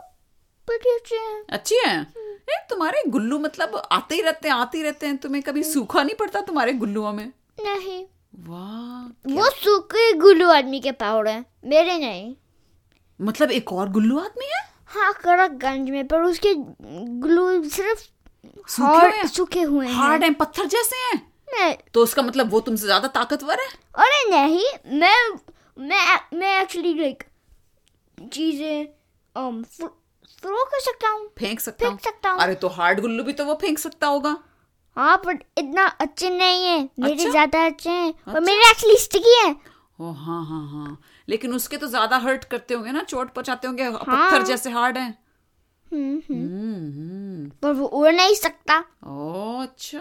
अच्छे 0.95 1.15
हैं। 1.15 1.45
अच्छी 1.49 1.75
है? 1.85 2.24
ए, 2.47 2.55
तुम्हारे 2.69 3.01
गुल्लू 3.09 3.39
मतलब 3.39 3.75
आते 3.91 4.15
ही 4.15 4.21
रहते 4.21 4.47
हैं 4.47 4.55
आते 4.55 4.77
ही 4.77 4.83
रहते 4.83 5.07
हैं 5.07 5.17
तुम्हें 5.17 5.41
कभी 5.43 5.63
सूखा 5.63 6.03
नहीं 6.03 6.15
पड़ता 6.15 6.41
तुम्हारे 6.41 6.73
गुल्लुओं 6.73 7.13
में? 7.13 7.25
नहीं। 7.59 8.03
वाह 8.47 9.35
वो 9.35 9.49
सूखे 9.51 10.11
गुल्लू 10.19 10.49
आदमी 10.51 10.79
के 10.79 10.91
पाउडर 10.93 11.31
हैं 11.31 11.45
मेरे 11.65 11.97
नहीं। 11.97 12.35
मतलब 13.19 13.51
एक 13.51 13.71
और 13.73 13.89
गुल्लू 13.91 14.19
आदमी 14.19 14.45
है? 14.45 14.63
हाँ 14.87 15.13
कड़कगंज 15.23 15.89
में 15.89 16.07
पर 16.07 16.21
उसके 16.23 16.53
ग्लू 16.53 17.63
सिर्फ़ 17.69 18.03
सूखे 18.67 19.07
हुए? 19.07 19.27
सूखे 19.27 19.61
हुए 19.61 19.87
हैं। 19.87 19.93
हार्ड 19.93 20.23
है 20.23 20.33
पत्थर 20.33 20.65
जैसे 20.67 20.95
हैं? 20.97 21.21
नहीं 21.49 21.73
तो 21.93 22.03
उसका 22.03 22.21
मतलब 22.21 22.49
वो 22.51 22.59
तुमसे 22.59 22.85
ज़्यादा 22.85 23.07
ताकतवर 23.15 23.59
है? 23.59 23.67
अरे 23.97 24.29
नहीं 24.29 24.65
मैं 24.99 25.17
मैं 25.79 26.19
मैं 26.33 26.59
एक्चुअली 26.61 26.93
लाइक 26.93 27.23
चीज़ें 28.17 28.87
um 29.35 29.63
थ्रो 30.45 30.63
कर 30.65 30.79
सकता 30.79 31.09
हूँ। 31.09 31.27
फेंक 31.39 31.59
सकता 31.59 31.85
फेंक 31.85 31.91
हूँ। 31.91 31.99
सकता 32.03 32.29
हूँ। 32.29 32.39
अरे 32.39 32.55
तो 32.55 32.67
हार्ड 32.67 32.99
गुल्लू 33.01 33.23
भी 33.23 33.33
तो 33.33 33.45
वो 33.45 33.53
फेंक 33.61 33.79
सकता 33.79 34.07
होगा। 34.07 34.37
हाँ 34.97 35.17
पर 35.17 35.37
इतना 35.57 35.85
अच्छे 35.85 36.29
नहीं 36.29 36.65
है। 36.65 36.89
मेरे 36.99 37.13
अच्छा? 37.13 37.29
ज़्यादा 37.29 37.65
अच्छे 37.65 37.89
हैं। 37.89 38.09
और 38.09 38.27
अच्छा? 38.27 38.39
मेरे 38.39 38.69
एक्चुअली 38.69 38.97
स्टिकी 38.97 39.35
हैं। 39.37 39.55
ओ 40.01 40.11
हाँ 40.11 40.43
हाँ 40.45 40.67
हाँ। 40.69 40.97
लेकिन 41.29 41.53
उसके 41.53 41.77
तो 41.77 41.87
ज़्यादा 41.87 42.17
हर्ट 42.17 42.43
करते 42.43 42.73
होंगे 42.73 42.91
ना 42.91 43.01
चोट 43.03 43.33
पहुंचाते 43.33 43.67
होंगे 43.67 43.83
हाँ। 43.83 43.91
पत्थर 43.91 44.43
जैसे 44.43 44.69
हार्ड 44.69 44.97
है। 44.97 45.09
हम्म, 45.93 46.21
हम्म। 46.29 46.39
हम्म 46.39 47.49
पर 47.63 47.71
वो 47.71 47.85
उड़ 47.85 48.11
नहीं 48.11 48.35
सकता। 48.35 48.79
ओ 49.07 49.61
अच्छा 49.61 49.99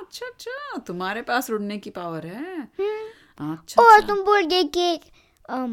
अच्छा 0.00 0.26
अच्छा। 0.26 0.78
तुम्हारे 0.78 1.22
पास 1.22 1.50
उड़ने 1.50 1.78
की 1.78 1.90
पावर 1.90 2.26
है। 2.26 2.62
अच्छा 2.62 3.82
और 3.82 3.92
अच्छा। 3.92 4.06
तुम 4.08 4.24
बोल 4.24 4.42
गए 4.46 4.62
कि 4.76 5.00
um, 5.50 5.72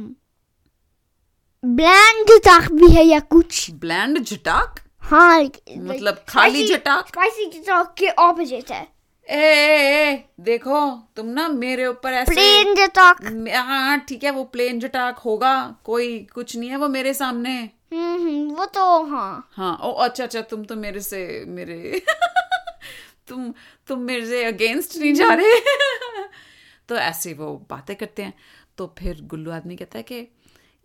ब्लैंड 1.63 2.29
ताक 2.45 2.71
भी 2.71 2.87
है 2.91 3.03
या 3.05 3.19
कुछ? 3.19 3.69
ब्लैंड 3.71 4.19
झटाक 4.19 4.79
हाँ 5.01 5.41
मतलब 5.77 6.23
खाली 6.29 6.67
झटाक 6.67 7.07
spicy 7.07 7.51
झटाक 7.53 7.93
के 7.97 8.09
ऑपोजिट 8.09 8.71
है। 8.71 8.81
ए, 9.27 9.35
ए, 9.35 10.11
ए 10.11 10.23
देखो 10.39 10.79
तुम 11.15 11.25
ना 11.27 11.47
मेरे 11.47 11.85
ऊपर 11.87 12.13
ऐसे 12.13 12.33
प्लेन 12.33 12.73
झटाक 12.75 13.21
मे- 13.31 13.55
हाँ 13.55 13.97
ठीक 13.99 14.23
है 14.23 14.31
वो 14.31 14.43
प्लेन 14.43 14.79
झटाक 14.79 15.19
होगा 15.19 15.53
कोई 15.85 16.17
कुछ 16.33 16.55
नहीं 16.57 16.69
है 16.69 16.77
वो 16.77 16.87
मेरे 16.87 17.13
सामने। 17.13 17.53
हम्म 17.93 18.15
हम्म, 18.21 18.55
वो 18.55 18.65
तो 18.65 19.03
हाँ। 19.05 19.49
हाँ 19.51 19.77
ओ 19.83 19.91
अच्छा 19.91 20.23
अच्छा 20.23 20.41
तुम 20.41 20.63
तो 20.65 20.75
मेरे 20.75 21.01
से 21.01 21.45
मेरे 21.47 22.01
तुम 23.27 23.53
तुम 23.87 23.99
मेरे 23.99 24.25
से 24.25 24.43
अगेंस्ट 24.45 24.97
नहीं 24.97 25.13
जा 25.13 25.33
रहे। 25.33 25.59
तो 26.89 26.95
ऐसे 26.95 27.33
वो 27.33 27.53
बातें 27.69 27.95
करते 27.95 28.23
हैं 28.23 28.33
तो 28.77 28.93
फिर 28.99 29.21
गुल्लू 29.23 29.51
आदमी 29.51 29.75
कहता 29.75 29.97
है 29.97 30.03
कि 30.03 30.27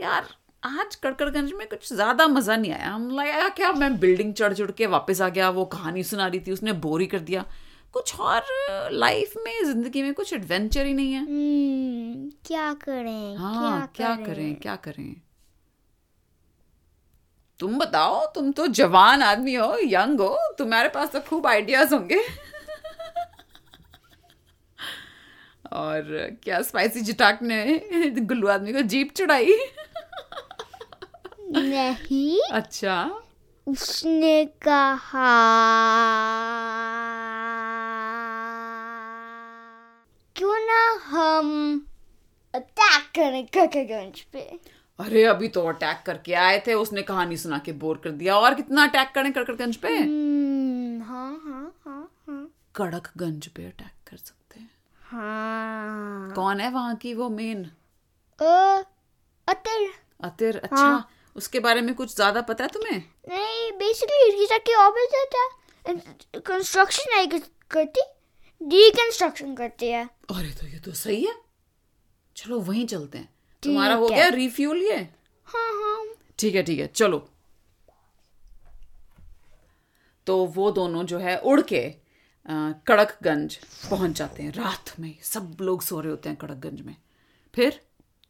यार 0.01 0.27
आज 0.67 0.95
कड़कड़गंज 0.97 1.53
में 1.53 1.67
कुछ 1.69 1.93
ज़्यादा 1.93 2.27
मज़ा 2.29 2.57
नहीं 2.57 2.73
आया। 2.73 2.89
हम 2.91 3.11
लगा 3.11 3.49
क्या? 3.49 3.73
मैं 3.73 3.99
बिल्डिंग 4.01 4.33
चढ़ 4.35 4.53
चढ़ 4.53 4.71
के 4.71 4.87
वापस 4.89 5.21
आ 5.21 5.29
गया 5.29 5.51
वो 5.51 5.65
कहानी 5.75 6.03
सुना 6.05 6.27
रही 6.27 6.41
थी 6.41 6.53
उसने 6.53 6.73
बोर 6.85 7.01
ही 7.01 7.07
कर 7.07 7.19
दिया। 7.21 7.45
कुछ 7.95 8.19
और 8.21 8.43
लाइफ 8.93 9.35
में 9.45 9.65
ज़िंदगी 9.65 10.03
में 10.03 10.13
कुछ 10.15 10.33
एडवेंचर 10.33 10.87
ही 10.87 10.95
नहीं 10.95 11.13
है। 11.13 11.21
हम्म, 11.21 12.31
क्या 12.47 12.73
करें? 12.75 13.37
हाँ 13.37 13.87
क्या 13.97 14.15
करें? 14.17 14.55
क्या 14.57 14.77
करें? 14.77 15.15
तुम 17.61 17.79
बताओ 17.79 18.25
तुम 18.35 18.51
तो 18.53 18.67
जवान 18.69 19.23
आदमी 19.23 19.55
हो 19.55 19.77
यंग 19.85 20.21
हो 20.21 20.37
तुम्हारे 20.59 20.89
पास 20.89 21.13
तो 21.13 21.21
खूब 21.21 21.47
आइडियाज़ 21.47 21.95
होंगे। 21.95 22.21
और 25.73 26.03
क्या 26.43 26.61
स्पाइसी 26.63 27.01
जटाक 27.03 27.43
ने 27.43 27.65
गुल्लू 28.21 28.49
आदमी 28.49 28.73
को 28.73 28.83
जीप 28.85 29.13
चढ़ाई? 29.17 29.57
नहीं। 31.47 32.41
अच्छा। 32.53 33.23
उसने 33.67 34.45
कहा। 34.45 35.27
क्यों 40.37 40.59
ना 40.59 40.81
हम 41.05 41.87
अटैक 42.55 43.03
करें 43.15 43.47
ककगंज 43.47 44.21
पे? 44.21 44.41
अरे 44.99 45.25
अभी 45.25 45.49
तो 45.49 45.63
अटैक 45.63 46.03
करके 46.07 46.35
आए 46.35 46.63
थे 46.67 46.75
उसने 46.75 47.03
कहानी 47.03 47.37
सुना 47.37 47.59
के 47.59 47.73
बोर 47.73 48.01
कर 48.05 48.11
दिया। 48.11 48.37
और 48.37 48.55
कितना 48.55 48.83
अटैक 48.83 49.13
करें 49.15 49.33
कड़कड़गंज 49.33 49.77
पे? 49.77 49.89
हम्म, 49.89 51.03
हाँ 51.03 51.41
हाँ 51.45 51.75
हाँ 51.87 52.11
हाँ। 52.29 52.51
कड़कगंज 52.77 53.47
पे 53.47 53.65
अटैक 53.65 54.11
कर 54.11 54.17
सकते 54.17 54.61
हैं। 54.61 54.71
हाँ। 55.01 56.33
कौन 56.33 56.61
है 56.61 56.71
वहाँ 56.71 56.97
की 56.97 57.15
वो 57.15 57.29
मेन 57.31 57.71
अतिर 59.49 59.93
अतिर 60.21 60.57
अच्छा। 60.57 61.05
उसके 61.37 61.61
बारे 61.61 61.81
में 61.81 61.95
कुछ 61.95 62.15
ज़्यादा 62.15 62.41
पता 62.43 62.65
है 62.65 62.71
तुम्हें? 62.71 63.03
नहीं 63.29 63.71
बेसिकली 63.79 64.29
इसकी 64.29 64.47
जाके 64.47 64.75
ऑपोजिट 64.77 65.35
है 65.37 66.41
कंस्ट्रक्शन 66.41 67.15
नहीं 67.15 67.41
करती? 67.71 68.01
डिकंस्ट्रक्शन 68.61 69.55
करती 69.55 69.89
है। 69.89 70.05
अरे 70.31 70.51
तो 70.53 70.67
ये 70.67 70.79
तो 70.79 70.93
सही 70.95 71.25
है। 71.25 71.35
चलो 72.37 72.59
वहीं 72.61 72.87
चलते 72.87 73.19
हैं। 73.19 73.29
तुम्हारा 73.63 73.95
हो 73.95 74.09
गया 74.09 74.29
रिफ्यूल 74.31 74.83
ये? 74.83 74.97
हाँ 75.47 75.73
हाँ। 75.75 76.07
ठीक 76.39 76.55
है 76.55 76.63
ठीक 76.63 76.79
है 76.79 76.87
चलो। 76.87 77.19
तो 80.27 80.45
वो 80.47 80.71
दोनों 80.71 81.05
जो 81.05 81.19
है 81.19 81.39
उड़ 81.41 81.61
के 81.63 81.83
कड़कगंज 82.87 83.55
पहुँच 83.91 84.11
जाते 84.11 84.43
हैं। 84.43 84.53
रात 84.53 84.93
में 85.01 85.15
सब 85.25 85.57
लोग 85.61 85.83
सो 85.83 86.01
रहे 86.01 86.11
होते 86.11 86.29
हैं 86.29 86.39
कड़कगंज 86.39 86.81
में। 86.81 86.97
फिर? 87.55 87.81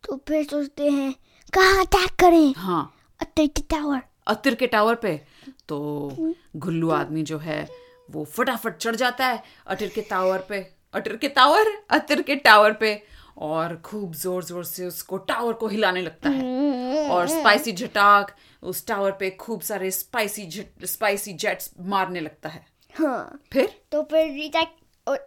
तो 0.04 0.16
फिर 0.28 0.44
सोचते 0.44 0.90
हैं 0.90 1.14
कहाँ 1.52 1.80
अटैक 1.80 2.10
करें? 2.20 2.52
हाँ। 2.56 2.84
के 2.84 2.96
टावर 3.23 4.00
अतिर 4.26 4.54
के 4.54 4.66
टावर 4.66 4.94
पे। 4.94 5.20
तो 5.68 6.11
गुल्लू 6.56 6.90
आदमी 6.90 7.23
जो 7.23 7.38
है 7.38 7.68
वो 8.11 8.25
फटाफट 8.25 8.76
चढ़ 8.76 8.96
जाता 8.96 9.26
है 9.26 9.42
अतिर 9.66 9.88
के 9.88 10.00
टावर 10.00 10.38
पे 10.38 10.73
अतिर 10.92 11.16
के 11.16 11.28
टावर 11.28 11.82
अतिर 11.90 12.23
के 12.23 12.37
टावर 12.37 12.73
पे। 12.73 13.02
और 13.38 13.76
खूब 13.76 14.14
ज़ोर 14.14 14.44
ज़ोर 14.44 14.64
से 14.64 14.87
उसको 14.87 15.16
टावर 15.16 15.52
को 15.52 15.68
हिलाने 15.68 16.02
लगता 16.02 16.30
है। 16.30 16.42
और 17.11 17.28
स्पाइसी 17.28 17.73
झटाक 17.73 18.37
उस 18.62 18.87
टावर 18.87 19.12
पे 19.12 19.30
खूब 19.30 19.61
सारे 19.61 19.90
स्पाइसी 19.90 20.70
स्पाइसी 20.85 21.32
जेट्स 21.32 21.70
मारने 21.80 22.20
लगता 22.20 22.49
है। 22.49 22.66
हाँ। 22.99 23.42
फिर? 23.52 23.82
तो 23.92 24.02
फिर 24.02 24.50
और- 25.06 25.20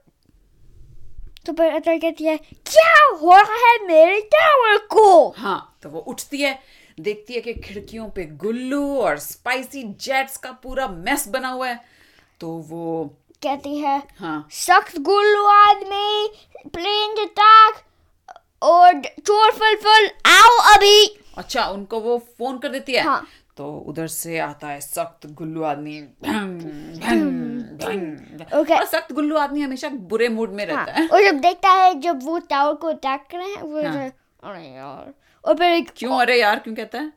तो 1.46 1.53
फिर 1.53 1.74
अतर 1.74 1.98
कहती 1.98 2.24
है 2.24 2.38
क्या 2.38 3.17
हो 3.22 3.31
रहा 3.31 3.72
है 3.72 3.88
मेरे 3.88 4.22
टावर 4.22 4.77
को? 4.77 5.29
हाँ 5.29 5.77
तो 5.81 5.89
वो 5.89 6.00
उठती 6.00 6.41
है 6.41 6.60
देखती 7.00 7.34
है 7.34 7.41
कि 7.41 7.53
खिड़कियों 7.53 8.08
पे 8.15 8.25
गुल्लू 8.44 8.84
और 9.00 9.18
स्पाइसी 9.20 9.84
जेट्स 10.01 10.38
का 10.38 10.51
पूरा 10.63 10.88
मेस 10.88 11.27
बना 11.27 11.50
हुआ 11.50 11.68
है 11.68 11.79
तो 12.41 12.50
वो 12.70 12.86
कहती 13.44 13.77
है 13.77 14.01
हाँ 14.20 14.48
सख्त 14.51 14.98
गुल्लू 15.01 15.46
आदमी 15.48 16.27
प्लेन 16.74 17.15
अटैक 17.25 17.84
और 18.62 19.01
चोर 19.01 19.51
फल 19.51 19.75
फल 19.84 20.10
आओ 20.32 20.58
अभी 20.75 21.06
अच्छा 21.38 21.65
उनको 21.70 22.00
वो 22.00 22.18
फ़ोन 22.38 22.58
कर 22.60 22.70
देती 22.70 22.94
है 22.94 23.03
हाँ। 23.03 23.25
तो 23.58 23.70
उधर 23.88 24.08
से 24.08 24.38
आता 24.39 24.68
है 24.68 24.79
सख्त 24.82 25.25
गुल्लू 25.38 25.63
आदमी। 25.63 26.00
Okay. 28.51 28.77
और 28.79 28.86
सख्त 28.86 29.12
गुल्लू 29.13 29.38
आदमी 29.38 29.62
हमेशा 29.62 29.89
बुरे 30.12 30.27
मूड 30.29 30.51
में 30.51 30.65
रहता 30.65 30.91
हाँ, 30.91 31.01
है 31.01 31.08
और 31.08 31.24
जब 31.24 31.39
देखता 31.41 31.70
है 31.72 32.00
जब 32.01 32.24
वो 32.24 32.38
टावर 32.50 32.74
को 32.75 32.88
अटैक 32.88 33.25
कर 33.32 33.38
रहे 33.38 33.50
हैं 33.50 33.62
वो 33.63 33.82
हाँ। 33.84 34.08
अरे 34.44 34.63
यार 34.68 35.13
और 35.46 35.55
फिर 35.58 35.72
एक 35.74 35.91
क्यों 35.98 36.19
अरे 36.22 36.39
यार 36.39 36.60
क्यों 36.60 36.75
कहता 36.75 37.00
है? 37.00 37.12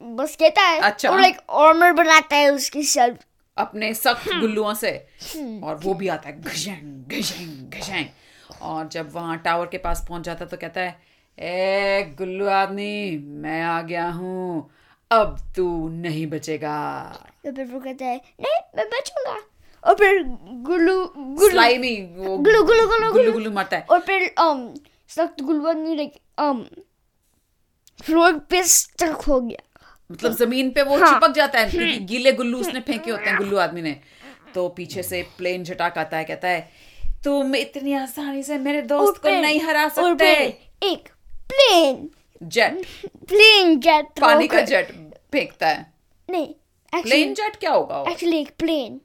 बस 0.00 0.36
कहता 0.36 0.62
है 0.62 0.80
अच्छा। 0.80 1.10
और 1.10 1.24
एक 1.24 1.38
आर्मर 1.50 1.92
बनाता 1.92 2.36
है 2.36 2.50
उसकी 2.50 2.82
सेल्फ 2.84 3.24
अपने 3.56 3.92
सख्त 3.94 4.32
हाँ। 4.32 4.40
गुल्लुओं 4.40 4.74
से। 4.74 4.90
हम्म। 5.34 5.64
और 5.64 5.76
वो 5.84 5.94
भी 5.94 6.08
आता 6.08 6.28
है 6.28 6.40
घशंग 6.40 7.16
घशंग 7.18 7.78
घशंग 7.78 8.62
और 8.62 8.88
जब 8.88 9.12
वहाँ 9.12 9.36
टावर 9.44 9.66
के 9.66 9.78
पास 9.78 10.04
पहुँच 10.08 10.24
जाता 10.24 10.44
है 10.44 10.50
तो 10.50 10.56
कहता 10.56 10.80
है 10.80 10.98
ए 11.38 12.14
गुल्लू 12.18 12.46
आदमी 12.48 13.16
मैं 13.42 13.62
आ 13.62 13.80
गया 13.82 14.08
हूँ। 14.10 14.70
अब 15.10 15.36
तू 15.56 15.66
नहीं 15.88 16.26
बचेगा। 16.26 16.76
तो 17.44 17.52
फिर 17.52 17.66
वो 17.66 17.80
कहता 17.80 18.04
है 18.04 18.16
नहीं 18.16 18.60
मैं 18.76 18.86
बचूँगा। 18.90 19.36
और 19.84 19.94
फिर 19.94 20.22
गुल्लू 20.22 20.94
गुल्लू 21.16 21.48
स्लाइमी 21.50 21.96
वो 22.16 22.36
गुल्लू 22.38 22.62
गुल्लू 22.64 22.86
गुल्लू 22.88 23.12
गुल्लू 23.12 23.32
गुल्लू। 23.32 23.50
मारता 23.50 23.76
है। 23.76 23.86
और 23.90 24.00
फिर 24.00 24.34
um 24.40 24.64
सख्त 25.16 25.40
गुल्लू 25.42 25.68
आदमी 25.68 25.96
लाइक 25.96 26.14
um 26.40 26.64
फ्लोर 28.00 28.32
पे 28.50 28.62
स्टक 28.64 29.22
हो 29.28 29.40
गया। 29.40 29.62
मतलब 30.10 30.32
ज़मीन 30.32 30.70
पे 30.70 30.82
वो 30.82 30.96
हाँ। 30.98 31.08
चिपक 31.08 31.34
जाता 31.34 31.58
है 31.58 31.70
क्योंकि 31.70 31.98
गीले 32.06 32.32
गुल्लू 32.32 32.58
उसने 32.60 32.80
फेंके 32.80 33.10
होते 33.10 33.30
हैं 33.30 33.36
गुल्लू 33.38 33.56
आदमी 33.58 33.82
ने। 33.82 33.96
तो 34.54 34.68
पीछे 34.68 35.02
से 35.02 35.22
प्लेन 35.38 35.64
झटाक 35.64 35.98
आता 35.98 36.16
है 36.16 36.24
कहता 36.24 36.48
है 36.48 36.68
तुम 37.24 37.54
इतनी 37.56 37.92
आसानी 37.94 38.42
से 38.42 38.58
मेरे 38.58 38.82
दोस्त 38.84 39.22
को 39.22 39.28
नहीं 39.30 39.60
हरा 39.60 39.88
सकते। 39.88 40.32
एक 40.82 41.08
प्लेन 41.48 42.08
जेट 42.42 42.86
प्लेन 43.28 43.78
जेट 43.80 44.20
पानी 44.20 44.48
का 44.48 44.60
जेट 44.62 44.92
फेंकता 45.32 45.68
है। 45.68 45.86
नहीं 46.28 47.02
प्लेन 47.02 47.34
जेट 47.34 47.56
क्या 47.56 47.72
होगा? 47.72 48.04
एक्चुअली 48.10 48.38
एक 48.38 48.50
प्लेन 48.58 49.00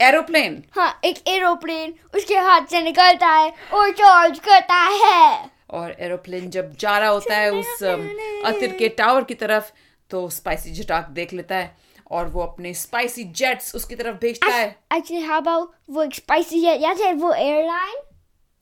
एरोप्लेन 0.00 0.62
हाँ 0.76 1.00
एक 1.04 1.16
एरोप्लेन 1.28 1.94
उसके 2.14 2.36
हाथ 2.38 2.66
से 2.70 2.80
निकलता 2.82 3.26
है 3.28 3.52
और 3.74 3.90
चार्ज 3.92 4.38
करता 4.38 4.82
है। 5.04 5.50
और 5.78 5.94
एरोप्लेन 6.00 6.48
जब 6.50 6.72
जा 6.80 6.96
रहा 6.98 7.08
होता 7.08 7.36
है 7.36 7.50
उस 7.52 7.82
अतिर 7.82 8.76
के 8.78 8.88
टावर 8.98 9.24
की 9.24 9.34
तरफ़ 9.42 9.70
तो 10.10 10.28
स्पाइसी 10.30 10.72
झटाक 10.72 11.08
देख 11.18 11.32
लेता 11.32 11.56
है 11.56 11.76
और 12.10 12.28
वो 12.28 12.40
अपने 12.42 12.72
स्पाइसी 12.74 13.24
जेट्स 13.40 13.74
उसकी 13.74 13.96
तरफ़ 13.96 14.16
भेजता 14.20 14.46
है 14.54 14.68
एक्चुअली 14.96 15.22
हाउ 15.24 15.40
अबाउट 15.40 15.74
वो 15.90 16.02
एक 16.02 16.14
स्पाइसी 16.14 16.60
जेट 16.60 16.80
या 16.82 16.94
फिर 16.94 17.14
वो 17.14 17.32
एयरलाइन 17.32 17.98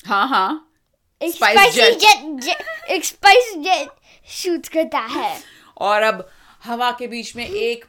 हाँ 0.07 0.27
हाँ 0.29 0.65
एक 1.21 1.35
स्पाइसी. 1.35 1.81
जेट 1.81 2.41
जे- 2.45 2.91
एक 2.97 3.05
स्पाइसी 3.05 3.61
जेट 3.63 3.89
शूट 4.33 4.69
करता 4.75 4.99
है 5.15 5.37
और 5.89 6.03
अब 6.03 6.29
हवा 6.65 6.91
के 6.99 7.07
बीच 7.07 7.35
में 7.37 7.47
एक 7.49 7.85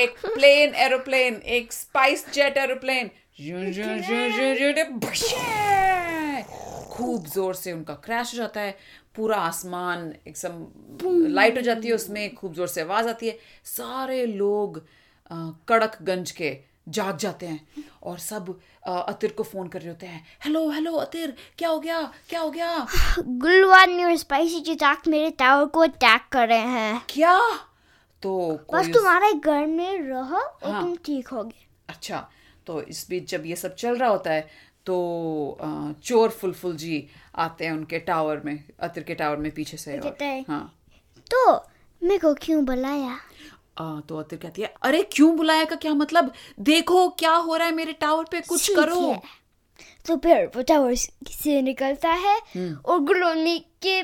एक 0.00 0.14
प्लेन 0.26 0.74
एरोप्लेन 0.84 1.34
एक 1.58 1.72
स्पाइस 1.72 2.24
जेट 2.34 2.56
एरोप्लेन 2.56 3.10
खूब 7.00 7.26
ज़ोर 7.26 7.54
से 7.54 7.72
उनका 7.72 7.94
क्रैश 7.94 8.32
हो 8.34 8.36
जाता 8.38 8.60
है 8.60 8.78
पूरा 9.16 9.36
आसमान 9.36 10.14
एकदम 10.28 11.26
लाइट 11.26 11.56
हो 11.56 11.62
जाती 11.62 11.88
है 11.88 11.94
उसमें 11.94 12.34
खूब 12.34 12.54
ज़ोर 12.54 12.66
से 12.66 12.80
आवाज़ 12.80 13.08
आती 13.08 13.28
है। 13.28 13.38
सारे 13.64 14.26
लोग 14.26 14.78
अ, 15.30 15.34
कड़कगंज 15.68 16.30
के 16.30 16.56
जाग 16.88 17.16
जाते 17.16 17.46
हैं 17.46 17.66
और 18.02 18.18
सब 18.18 18.60
अतिर 18.86 19.32
को 19.32 19.42
फ़ोन 19.42 19.68
कर 19.68 19.80
रहे 19.80 19.88
होते 19.88 20.06
हैं 20.06 20.24
हेलो 20.44 20.70
हेलो 20.70 20.92
अतिर 20.92 21.36
क्या 21.58 21.68
हो 21.68 21.80
गया? 21.80 22.12
क्या 22.28 22.40
हो 22.40 22.50
गया? 22.50 22.86
आदमी 23.74 24.04
और 24.04 24.16
स्पाइसी 24.16 24.60
चिटाक 24.60 25.08
मेरे 25.08 25.30
टावर 25.30 25.66
को 25.66 25.80
अटैक 25.80 26.22
कर 26.32 26.48
रहे 26.48 26.58
हैं। 26.58 27.02
क्या? 27.08 27.38
तो 28.22 28.60
बस 28.74 28.86
तुम्हारे 28.94 29.32
घर 29.32 29.66
में 29.66 30.00
रहो 30.00 30.36
और 30.36 30.72
हाँ। 30.72 30.82
तुम 30.82 30.96
ठीक 30.96 31.28
होगे। 31.28 31.66
अच्छा 31.88 32.28
तो 32.66 32.82
इस 32.82 33.06
बीच 33.10 33.30
जब 33.30 33.46
ये 33.46 33.56
सब 33.56 33.74
चल 33.74 33.96
रहा 33.96 34.08
होता 34.08 34.30
है 34.30 34.48
तो 34.86 35.58
चोर 36.04 36.30
फुलफुल 36.30 36.76
जी 36.76 37.06
आते 37.36 37.64
हैं 37.64 37.72
उनके 37.72 37.98
टावर 37.98 38.40
में 38.44 38.64
अतिर 38.80 39.02
के 39.02 39.14
टावर 39.14 39.36
में 39.36 39.50
पीछे 39.52 39.76
से 39.76 39.98
और, 39.98 40.16
हाँ। 40.48 40.74
तो 41.30 41.54
मेरे 42.02 42.18
को 42.18 42.34
क्यों 42.34 42.64
बुलाया? 42.64 43.18
अ, 43.78 44.00
तो 44.08 44.16
अतिर 44.16 44.38
कहती 44.38 44.62
है 44.62 44.74
अरे 44.82 45.02
क्यों 45.12 45.36
बुलाया 45.36 45.64
का 45.64 45.76
क्या 45.76 45.94
मतलब? 45.94 46.32
देखो 46.60 47.08
क्या 47.08 47.34
हो 47.34 47.56
रहा 47.56 47.66
है 47.66 47.74
मेरे 47.74 47.92
टावर 47.92 48.24
पे 48.32 48.40
कुछ 48.40 48.70
करो। 48.76 49.22
तो 50.06 50.16
फिर 50.16 50.46
वो 50.56 50.62
टावर 50.62 50.94
से 50.94 51.60
निकलता 51.62 52.08
है 52.08 52.36
हम्म। 52.54 52.76
और 52.84 53.22
आदमी 53.24 53.58
के 53.82 54.02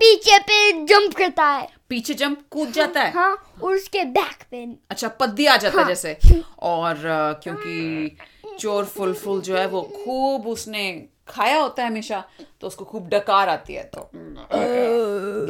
पीछे 0.00 0.38
पे 0.38 0.72
जंप 0.84 1.14
करता 1.14 1.46
है। 1.46 1.68
पीछे 1.88 2.14
जंप 2.14 2.42
कूद 2.50 2.70
जाता 2.72 3.00
है? 3.00 3.12
हाँ 3.12 3.52
और 3.62 3.74
उसके 3.74 4.04
बैक 4.04 4.44
पे। 4.50 4.64
अच्छा 4.90 5.08
पद्दी 5.08 5.46
आ 5.46 5.56
जाता 5.56 5.78
है 5.78 5.84
हाँ। 5.84 5.88
जैसे। 5.88 6.18
और 6.58 7.00
क्योंकि 7.42 8.16
चोर 8.62 8.84
फुल 8.84 9.14
फुल 9.14 9.40
जो 9.40 9.56
है 9.56 9.66
वो 9.66 9.82
खूब 9.82 10.46
उसने 10.48 10.82
खाया 11.28 11.56
होता 11.56 11.82
है 11.82 11.88
हमेशा 11.88 12.24
तो 12.60 12.66
उसको 12.66 12.84
खूब 12.84 13.08
डकार 13.08 13.48
आती 13.48 13.74
है 13.74 13.82
तो। 13.94 14.10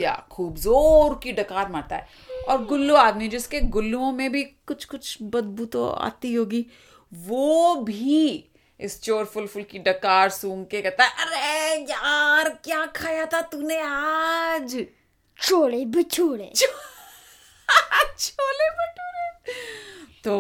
या 0.03 0.14
खूब 0.31 0.57
ज़ोर 0.57 1.18
की 1.22 1.33
डकार 1.33 1.68
मारता 1.68 1.96
है। 1.96 2.07
और 2.48 2.64
गुल्लू 2.64 2.94
आदमी 2.94 3.29
जिसके 3.29 3.61
गुल्लुओं 3.77 4.12
में 4.12 4.33
भी 4.33 4.42
कुछ 4.66 4.85
कुछ 4.85 5.16
बदबू 5.22 5.64
तो 5.64 5.88
आती 5.88 6.35
होगी 6.35 6.66
वो 7.12 7.75
भी 7.77 8.48
इस 8.81 9.01
चोर 9.03 9.25
फुलफुल 9.25 9.62
की 9.62 9.79
डकार 9.79 10.31
सूंघ 10.31 10.66
के 10.66 10.83
कहता 10.83 11.05
है 11.05 11.25
अरे 11.25 11.83
यार 11.83 12.48
क्या 12.64 12.85
खाया 12.96 13.27
था 13.27 13.40
तूने 13.40 13.79
आज? 13.81 14.77
छोड़े 15.42 15.85
बिछोड़े 15.85 16.53
छोले 18.18 18.68
भटूरे 18.70 19.27
तो 20.25 20.35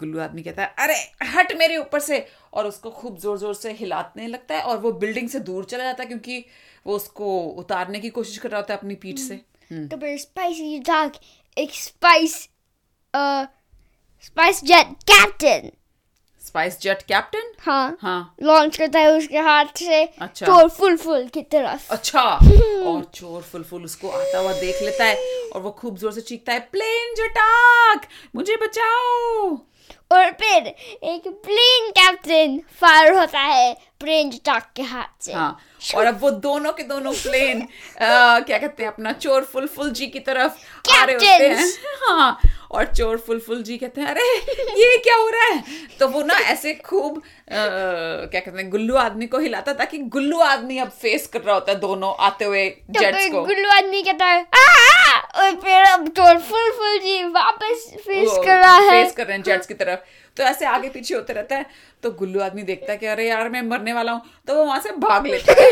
गुल्लू 0.00 0.18
आदमी 0.20 0.42
कहता 0.42 0.62
है 0.62 0.74
अरे 0.78 0.94
हट 1.26 1.52
मेरे 1.58 1.76
ऊपर 1.76 2.00
से! 2.00 2.26
और 2.52 2.66
उसको 2.66 2.90
खूब 2.90 3.18
ज़ोर 3.18 3.38
ज़ोर 3.38 3.54
से 3.54 3.72
हिलाने 3.72 4.26
लगता 4.26 4.54
है 4.54 4.62
और 4.62 4.78
वो 4.78 4.92
बिल्डिंग 4.94 5.28
से 5.28 5.40
दूर 5.40 5.64
चला 5.64 5.84
जाता 5.84 6.02
है 6.02 6.08
क्योंकि 6.08 6.44
वो 6.86 6.96
उसको 6.96 7.38
उतारने 7.58 8.00
की 8.00 8.08
कोशिश 8.10 8.38
कर 8.38 8.50
रहा 8.50 8.60
होता 8.60 8.74
है 8.74 8.78
अपनी 8.78 8.94
पीठ 8.96 9.18
से। 9.18 9.36
तो 9.70 9.96
चिटाक 10.16 11.16
एक 11.56 11.74
Spice 11.74 12.34
spice 14.24 14.64
jet 14.64 14.86
captain 15.10 15.70
spice 16.46 16.80
jet 16.80 17.02
captain 17.02 17.52
हाँ। 17.60 17.96
हाँ। 18.00 18.34
लॉन्च 18.42 18.76
करता 18.76 18.98
है 18.98 19.10
उसके 19.16 19.38
हाथ 19.38 19.64
से। 19.78 20.02
अच्छा। 20.04 20.46
चोर 20.46 20.68
फुल 20.68 20.96
फुल 20.96 21.26
की 21.34 21.42
तरफ़ 21.42 21.90
अच्छा। 21.92 22.22
और 22.86 23.04
चोर 23.14 23.42
फुल 23.42 23.62
फुल 23.62 23.84
उसको 23.84 24.08
आता 24.10 24.38
हुआ 24.38 24.52
देख 24.52 24.82
लेता 24.82 25.04
है 25.04 25.16
और 25.54 25.60
वो 25.60 25.70
खूब 25.70 25.98
ज़ोर 25.98 26.12
से 26.12 26.20
चीखता 26.20 26.52
है। 26.52 26.60
प्लेन 26.72 27.14
जटाक 27.16 28.06
मुझे 28.36 28.56
बचाओ! 28.56 29.56
और 30.12 30.30
फिर 30.40 30.66
एक 30.66 31.28
प्लेन 31.46 31.90
कैप्टन 31.98 32.60
फायर 32.80 33.12
होता 33.14 33.40
है 33.40 33.72
प्लेन 34.00 34.30
चिटाक 34.30 34.70
के 34.76 34.82
हाथ 34.82 35.22
से। 35.24 35.32
हाँ 35.32 35.58
और 35.96 36.06
अब 36.06 36.18
वो 36.20 36.30
दोनों 36.44 36.72
के 36.72 36.82
दोनों 36.82 37.12
प्लेन 37.12 37.60
आ, 38.02 38.38
क्या 38.40 38.58
कहते 38.58 38.82
हैं 38.82 38.90
अपना 38.90 39.12
चोर 39.12 39.44
फुलफुल 39.52 39.90
जी 39.90 40.06
की 40.06 40.20
तरफ़ 40.20 40.92
आ 40.96 41.04
रहे 41.04 41.14
होते 41.14 41.26
हैं। 41.26 41.72
हाँ 42.02 42.38
और 42.70 42.84
चोर 42.94 43.16
फुलफुल 43.26 43.62
जी 43.62 43.76
कहते 43.78 44.00
हैं 44.00 44.08
अरे 44.08 44.24
ये 44.80 44.96
क्या 45.04 45.14
हो 45.16 45.28
रहा 45.28 45.46
है? 45.46 45.62
तो 46.00 46.08
वो 46.08 46.22
ना 46.22 46.34
ऐसे 46.50 46.74
खूब 46.86 47.22
क्या 47.50 48.40
कहते 48.40 48.58
हैं 48.58 48.68
गुल्लू 48.70 48.96
आदमी 48.96 49.26
को 49.26 49.38
हिलाता 49.38 49.72
ताकि 49.80 49.98
गुल्लू 50.16 50.38
आदमी 50.40 50.78
अब 50.78 50.90
फेस 51.02 51.26
कर 51.32 51.40
रहा 51.40 51.54
होता 51.54 51.72
है 51.72 51.78
दोनों 51.80 52.14
आते 52.26 52.44
हुए 52.44 52.68
तो 52.68 53.00
जेट्स 53.00 53.26
को। 53.32 53.44
गुल्लू 53.46 53.68
आदमी 53.70 54.02
कहता 54.02 54.26
है! 54.26 54.46
और 55.34 55.54
फिर 55.60 55.84
अब 55.84 56.08
चोर 56.08 56.38
फुल 56.38 56.70
फुल 56.72 56.98
जी 56.98 57.22
वापस 57.24 57.84
फेस 57.96 58.30
कर 58.44 58.58
रहा 58.58 58.76
है। 58.76 59.02
फेस 59.04 59.12
कर 59.16 59.26
रहे 59.26 59.36
हैं 59.36 59.42
जेट्स 59.44 59.66
की 59.66 59.74
तरफ़। 59.74 60.00
तो 60.36 60.42
ऐसे 60.42 60.66
आगे 60.66 60.88
पीछे 60.88 61.14
होते 61.14 61.32
रहता 61.32 61.56
है। 61.56 61.66
तो 62.02 62.10
गुल्लू 62.10 62.40
आदमी 62.40 62.62
देखता 62.62 62.92
है 62.92 62.98
कि 62.98 63.06
अरे 63.06 63.28
यार 63.28 63.48
मैं 63.48 63.62
मरने 63.62 63.92
वाला 63.92 64.12
हूँ। 64.12 64.22
तो 64.46 64.54
वो 64.54 64.64
वहाँ 64.64 64.80
से 64.80 64.92
भाग 64.92 65.26
लेता 65.26 65.52
है। 65.52 65.68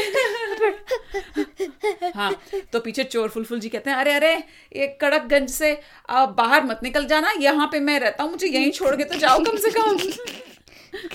हाँ 2.14 2.32
तो 2.72 2.80
पीछे 2.80 3.04
चोर 3.04 3.28
फुलफुल 3.28 3.60
जी 3.60 3.68
कहते 3.68 3.90
हैं 3.90 3.96
अरे 3.96 4.12
अरे 4.12 4.34
ये 4.76 4.86
कड़कगंज 5.00 5.50
से 5.50 5.80
आ, 6.10 6.26
बाहर 6.26 6.64
मत 6.64 6.80
निकल 6.82 7.06
जाना। 7.06 7.32
यहाँ 7.40 7.68
पे 7.72 7.80
मैं 7.80 7.98
रहता 8.00 8.22
हूँ 8.22 8.30
मुझे 8.30 8.46
यहीं 8.46 8.70
छोड़ 8.70 8.94
के 8.96 9.04
तो 9.04 9.18
जाओ 9.18 9.38
कम 9.44 9.56
से 9.56 9.70
कम। 9.70 9.96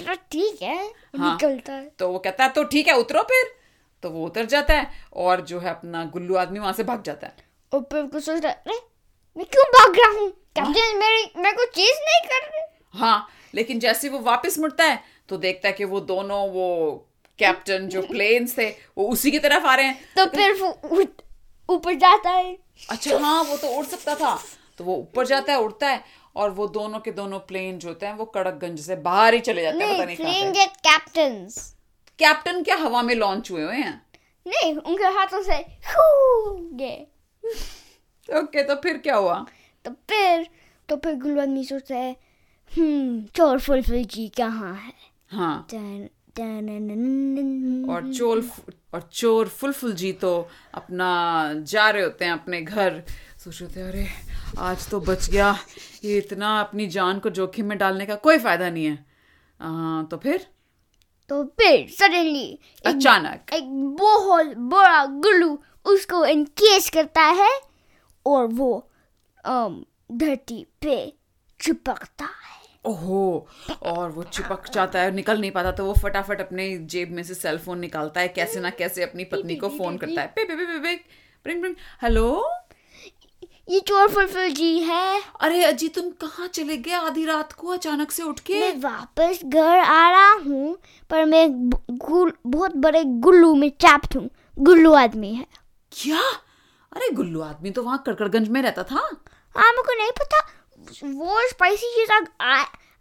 तो 0.05 0.13
ठीक 0.31 0.61
है 0.61 0.75
हाँ। 1.17 1.31
निकलता 1.31 1.73
है। 1.73 1.89
तो 1.99 2.09
वो 2.09 2.19
कहता 2.19 2.43
है 2.43 2.49
तो 2.49 2.63
ठीक 2.63 2.87
है 2.87 2.93
उतरो 2.93 3.21
फिर। 3.23 3.51
तो 4.03 4.09
वो 4.09 4.25
उतर 4.25 4.45
जाता 4.45 4.73
है 4.73 4.87
और 5.15 5.41
जो 5.41 5.59
है 5.59 5.69
अपना 5.69 6.03
गुल्लू 6.05 6.35
आदमी 6.35 6.59
वहाँ 6.59 6.73
से 6.73 6.83
भाग 6.83 7.03
जाता 7.03 7.27
है। 7.27 7.51
और 7.73 7.81
फिर 7.91 8.03
कुछ 8.03 8.23
सोचता 8.23 8.49
है 8.49 8.61
मैं 9.37 9.45
क्यों 9.45 9.63
भाग 9.67 9.95
रहा 9.99 10.09
हूँ? 10.11 10.29
कैप्टन 10.29 10.97
मेरी 10.97 11.31
मेरे 11.37 11.55
को 11.57 11.65
चीज़ 11.65 11.99
नहीं 12.01 12.21
कर 12.29 12.47
रहे? 12.47 12.61
हाँ 12.93 13.27
लेकिन 13.55 13.79
जैसे 13.79 14.09
वो 14.09 14.19
वापस 14.21 14.57
मुड़ता 14.59 14.83
है 14.83 15.01
तो 15.29 15.37
देखता 15.37 15.67
है 15.67 15.73
कि 15.73 15.85
वो 15.85 15.99
दोनों 16.01 16.47
वो 16.49 16.67
कैप्टन 17.39 17.87
जो 17.87 18.01
प्लेन्स 18.01 18.57
थे 18.57 18.69
वो 18.97 19.07
उसी 19.09 19.31
की 19.31 19.39
तरफ़ 19.39 19.65
आ 19.65 19.75
रहे 19.75 19.85
हैं। 19.85 19.99
तो 20.17 20.25
फिर 20.25 20.53
वो 20.53 20.69
ऊपर 21.69 21.93
जाता 21.95 22.29
है। 22.29 22.57
अच्छा 22.89 23.17
हाँ 23.19 23.43
वो 23.43 23.57
तो 23.57 23.67
उड़ 23.77 23.85
सकता 23.85 24.15
था। 24.15 24.37
तो 24.77 24.83
वो 24.83 24.95
ऊपर 24.95 25.25
जाता 25.25 25.53
है 25.53 25.59
उड़ता 25.59 25.89
है 25.89 26.03
और 26.35 26.49
वो 26.49 26.67
दोनों 26.67 26.99
के 26.99 27.11
दोनों 27.11 27.39
प्लेन 27.39 27.77
जो 27.79 27.87
होते 27.89 28.05
हैं 28.05 28.13
वो 28.13 28.25
कड़कगंज 28.25 28.79
से 28.79 28.95
बाहर 29.07 29.33
ही 29.33 29.39
चले 29.39 29.61
जाते 29.61 29.83
हैं 29.83 29.95
पता 29.95 30.05
नहीं 30.05 30.15
प्लेन 30.15 30.51
गेट 30.51 30.77
कैप्टन 32.19 32.61
क्या 32.63 32.75
हवा 32.75 33.01
में 33.01 33.15
लॉन्च 33.15 33.51
हुए 33.51 33.63
हुए 33.63 33.75
हैं? 33.75 34.01
नहीं 34.47 34.75
उनके 34.75 35.03
हाथों 35.17 35.41
से 35.43 35.57
गए 36.77 37.05
ओके 38.37 38.63
तो 38.63 38.75
फिर 38.75 38.97
क्या 38.97 39.15
हुआ 39.15 39.45
तो 39.85 39.91
फिर 39.91 40.47
तो 40.89 40.95
फिर 40.95 41.63
सोचता 41.63 41.95
है 41.95 42.11
हम्म 42.77 43.23
चोर 43.35 43.59
फुलफुल 43.59 44.03
जी 44.03 44.27
कहाँ 44.27 44.75
है 44.75 44.93
हाँ 45.31 45.67
टन- 45.71 46.09
और 47.89 48.13
चोर 48.13 48.49
और 48.93 49.09
चोर 49.13 49.47
फुलफुल 49.47 49.93
जी 49.93 50.11
तो 50.13 50.49
अपना 50.73 51.09
जा 51.57 51.89
रहे 51.89 52.03
होते 52.03 52.25
हैं 52.25 52.31
अपने 52.31 52.61
घर। 52.61 53.03
सोच 53.43 53.61
रहे 53.61 53.67
होते 53.67 53.79
हैं 53.79 53.87
अरे 53.87 54.07
आज 54.59 54.89
तो 54.89 54.99
बच 54.99 55.29
गया। 55.29 55.59
ये 56.03 56.17
इतना 56.17 56.59
अपनी 56.61 56.87
जान 56.87 57.19
को 57.19 57.29
जोखिम 57.29 57.65
में 57.65 57.77
डालने 57.77 58.05
का 58.05 58.15
कोई 58.15 58.37
फ़ायदा 58.37 58.69
नहीं 58.69 58.85
है। 58.85 59.05
आ, 59.61 60.03
तो 60.03 60.17
फिर? 60.17 60.47
तो 61.29 61.43
फिर 61.43 61.89
सडनली 61.89 62.59
अचानक। 62.85 63.53
एक 63.53 63.63
बहुत 63.99 64.45
बड़ा 64.57 65.05
गुल्लू 65.05 65.59
उसको 65.85 66.25
इनकेस 66.25 66.89
करता 66.89 67.21
है 67.21 67.49
और 68.25 68.47
वो 68.53 68.71
धरती 69.45 70.65
पे 70.81 70.97
चिपकता 71.59 72.25
है। 72.25 72.61
ओहो 72.85 73.47
और 73.83 74.09
वो 74.11 74.23
चिपक 74.23 74.69
जाता 74.73 74.99
है 74.99 75.11
निकल 75.11 75.39
नहीं 75.41 75.51
पाता 75.51 75.71
तो 75.71 75.85
वो 75.85 75.93
फटाफट 75.93 76.41
अपने 76.41 76.67
जेब 76.93 77.11
में 77.11 77.23
से 77.23 77.33
सेल 77.33 77.57
फ़ोन 77.57 77.79
निकालता 77.79 78.21
है 78.21 78.27
कैसे 78.29 78.59
ना 78.59 78.69
कैसे 78.71 79.03
अपनी 79.03 79.23
पत्नी 79.25 79.55
को 79.55 79.69
फ़ोन 79.69 79.97
करता 79.97 80.21
है। 80.21 80.27
पे 80.27 80.45
पे 80.45 80.55
पे 80.55 80.65
पे 80.65 80.79
पे 80.79 80.95
ब्रिंग 81.45 81.61
ब्रिंग 81.61 81.75
हेलो 82.03 82.43
ये 83.69 83.79
चोर 83.79 84.07
फुलफुल 84.09 84.49
जी 84.51 84.77
है। 84.79 85.21
अरे 85.41 85.63
अजी 85.63 85.87
तुम 85.89 86.09
कहाँ 86.21 86.47
चले 86.47 86.77
गए? 86.77 86.91
आधी 86.91 87.25
रात 87.25 87.53
को 87.53 87.67
अचानक 87.67 88.11
से 88.11 88.23
उठ 88.23 88.39
के? 88.39 88.59
मैं 88.59 88.75
वापस 88.79 89.39
घर 89.45 89.79
आ 89.79 90.09
रहा 90.11 90.31
हूँ 90.39 90.77
पर 91.09 91.25
मैं 91.25 91.69
बहुत 91.69 92.75
बड़े 92.77 93.03
गुल्लू 93.03 93.53
में 93.55 93.69
चैप्ट 93.71 94.15
हूँ 94.15 94.29
गुल्लू 94.57 94.93
आदमी 94.95 95.33
है। 95.33 95.45
क्या? 95.93 96.21
अरे 96.95 97.09
गुल्लू 97.09 97.41
आदमी 97.41 97.71
तो 97.71 97.83
वहाँ 97.83 98.03
कड़कड़गंज 98.07 98.49
में 98.49 98.61
रहता 98.61 98.83
था। 98.83 98.95
हाँ 99.57 99.71
मेरे 99.71 99.81
को 99.81 99.97
नहीं 99.97 100.11
पता। 100.11 100.39
वो 101.03 101.49
स्पाइसी 101.49 101.87
चीज़ 101.95 102.11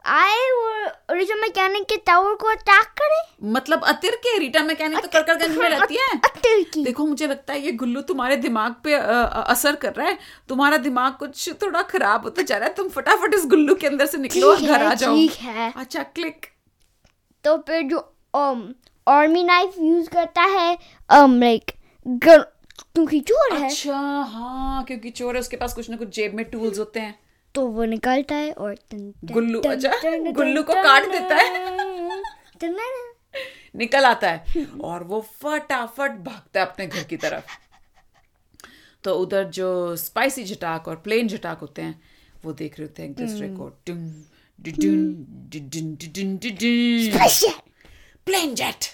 आए 0.07 0.51
और 0.51 0.97
रीजन 1.11 1.39
मैकेनिक 1.39 1.83
के 1.83 1.97
टावर 1.97 2.35
को 2.35 2.47
अटैक 2.47 2.85
करे। 2.85 3.47
मतलब 3.49 3.85
अतिर 3.85 4.15
के 4.15 4.39
रीटा 4.39 4.63
मैकेनिक 4.63 4.99
तो 4.99 5.09
कड़कड़गंज 5.09 5.57
में 5.57 5.69
रहती 5.69 5.97
है? 5.97 6.09
अत्तर 6.25 6.63
की। 6.63 6.85
देखो 6.85 7.07
मुझे 7.07 7.27
लगता 7.27 7.53
है 7.53 7.61
ये 7.61 7.73
गुल्लू 7.73 8.01
तुम्हारे 8.01 8.37
दिमाग 8.37 8.75
पे 8.85 8.95
अ, 8.95 9.03
अ, 9.03 9.45
असर 9.51 9.77
कर 9.77 9.93
रहा 9.93 10.07
है। 10.07 10.19
तुम्हारा 10.49 10.77
दिमाग 10.77 11.13
कुछ 11.13 11.53
थोड़ा 11.53 11.83
खराब 11.83 12.23
होता 12.23 12.43
जा 12.43 12.57
रहा 12.57 12.69
है। 12.69 12.75
तुम 12.75 12.89
फटाफट 12.89 13.35
इस 13.35 13.47
गुल्लू 13.47 13.75
के 13.75 13.87
अंदर 13.87 14.07
से 14.07 14.19
निकलो 14.19 14.51
और 14.51 14.61
घर 14.61 14.85
आ 14.85 14.95
जाओ। 14.95 15.15
ठीक 15.15 15.33
है। 15.33 15.73
अच्छा 15.77 16.03
क्लिक 16.03 16.47
तो 17.45 17.57
फिर 17.57 17.83
जो 17.83 18.15
um 18.37 18.63
आर्मी 19.09 19.45
नाइफ 19.45 19.75
यूज़ 19.79 20.11
करता 20.11 20.43
है 20.43 20.79
um 21.13 21.41
लाइक 21.41 21.73
क्योंकि 22.95 23.21
चोर 23.21 23.57
है 23.57 23.69
अच्छा 23.69 23.97
हाँ 24.21 24.85
क्योंकि 24.85 25.11
चोर 25.11 25.35
है 25.35 25.41
उसके 25.41 25.57
पास 25.57 25.75
कुछ 25.75 25.91
ना 25.91 25.97
कुछ 25.97 26.09
जेब 26.09 26.35
में 26.35 26.45
टूल्स 26.45 26.79
होते 26.79 27.01
हैं। 27.01 27.19
तो 27.55 27.67
वो 27.67 27.85
निकलता 27.85 28.35
है 28.35 28.53
और 28.53 28.77
गुल्लू, 29.25 29.61
अच्छा, 29.61 29.93
गुल्लू 30.31 30.63
को 30.63 30.75
काट 30.75 31.03
देता 31.09 31.35
है। 31.35 31.53
टन- 32.61 32.81
निकल 33.77 34.05
आता 34.05 34.31
है 34.31 34.45
और 34.81 35.05
वो 35.05 35.21
फटाफट 35.21 36.11
भागता 36.11 36.61
है 36.61 36.67
अपने 36.67 36.87
घर 36.87 37.05
की 37.05 37.17
तरफ़। 37.17 37.45
तो 39.05 39.15
उधर 39.15 39.45
जो 39.45 39.97
स्पाइसी 39.97 40.45
झटाक 40.45 40.89
और 40.89 40.97
प्लेन 40.97 41.29
झटाक 41.29 41.59
होते 41.59 41.83
हैं 41.83 42.03
वो 42.45 42.53
देख 42.53 42.79
रहे 42.79 42.89
होते 42.89 43.03
हैं 43.03 43.11
एक 43.11 43.17
दूसरे 43.17 43.49
को. 43.49 43.65
प्लेन 48.27 48.55
जेट 48.55 48.85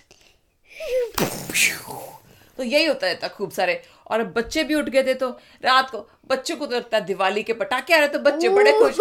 तो 2.59 2.64
यही 2.64 2.85
होता 2.85 3.07
है 3.07 3.18
था 3.23 3.29
खूब 3.29 3.51
सारे। 3.53 3.81
और 4.07 4.21
अब 4.21 4.33
बच्चे 4.33 4.62
भी 4.64 4.75
उठ 4.75 4.88
गए 4.88 5.03
थे 5.05 5.14
तो 5.14 5.29
रात 5.64 5.90
को 5.90 5.99
बच्चों 6.29 6.57
को 6.57 6.66
तो 6.66 6.77
लगता 6.77 6.97
है 6.97 7.05
दिवाली 7.05 7.42
के 7.42 7.53
पटाखे 7.55 7.94
आ 7.94 7.99
रहे 7.99 8.09
तो 8.09 8.18
बच्चे 8.21 8.49
बड़े 8.49 8.73
खुश। 8.73 9.01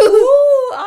आ 0.76 0.84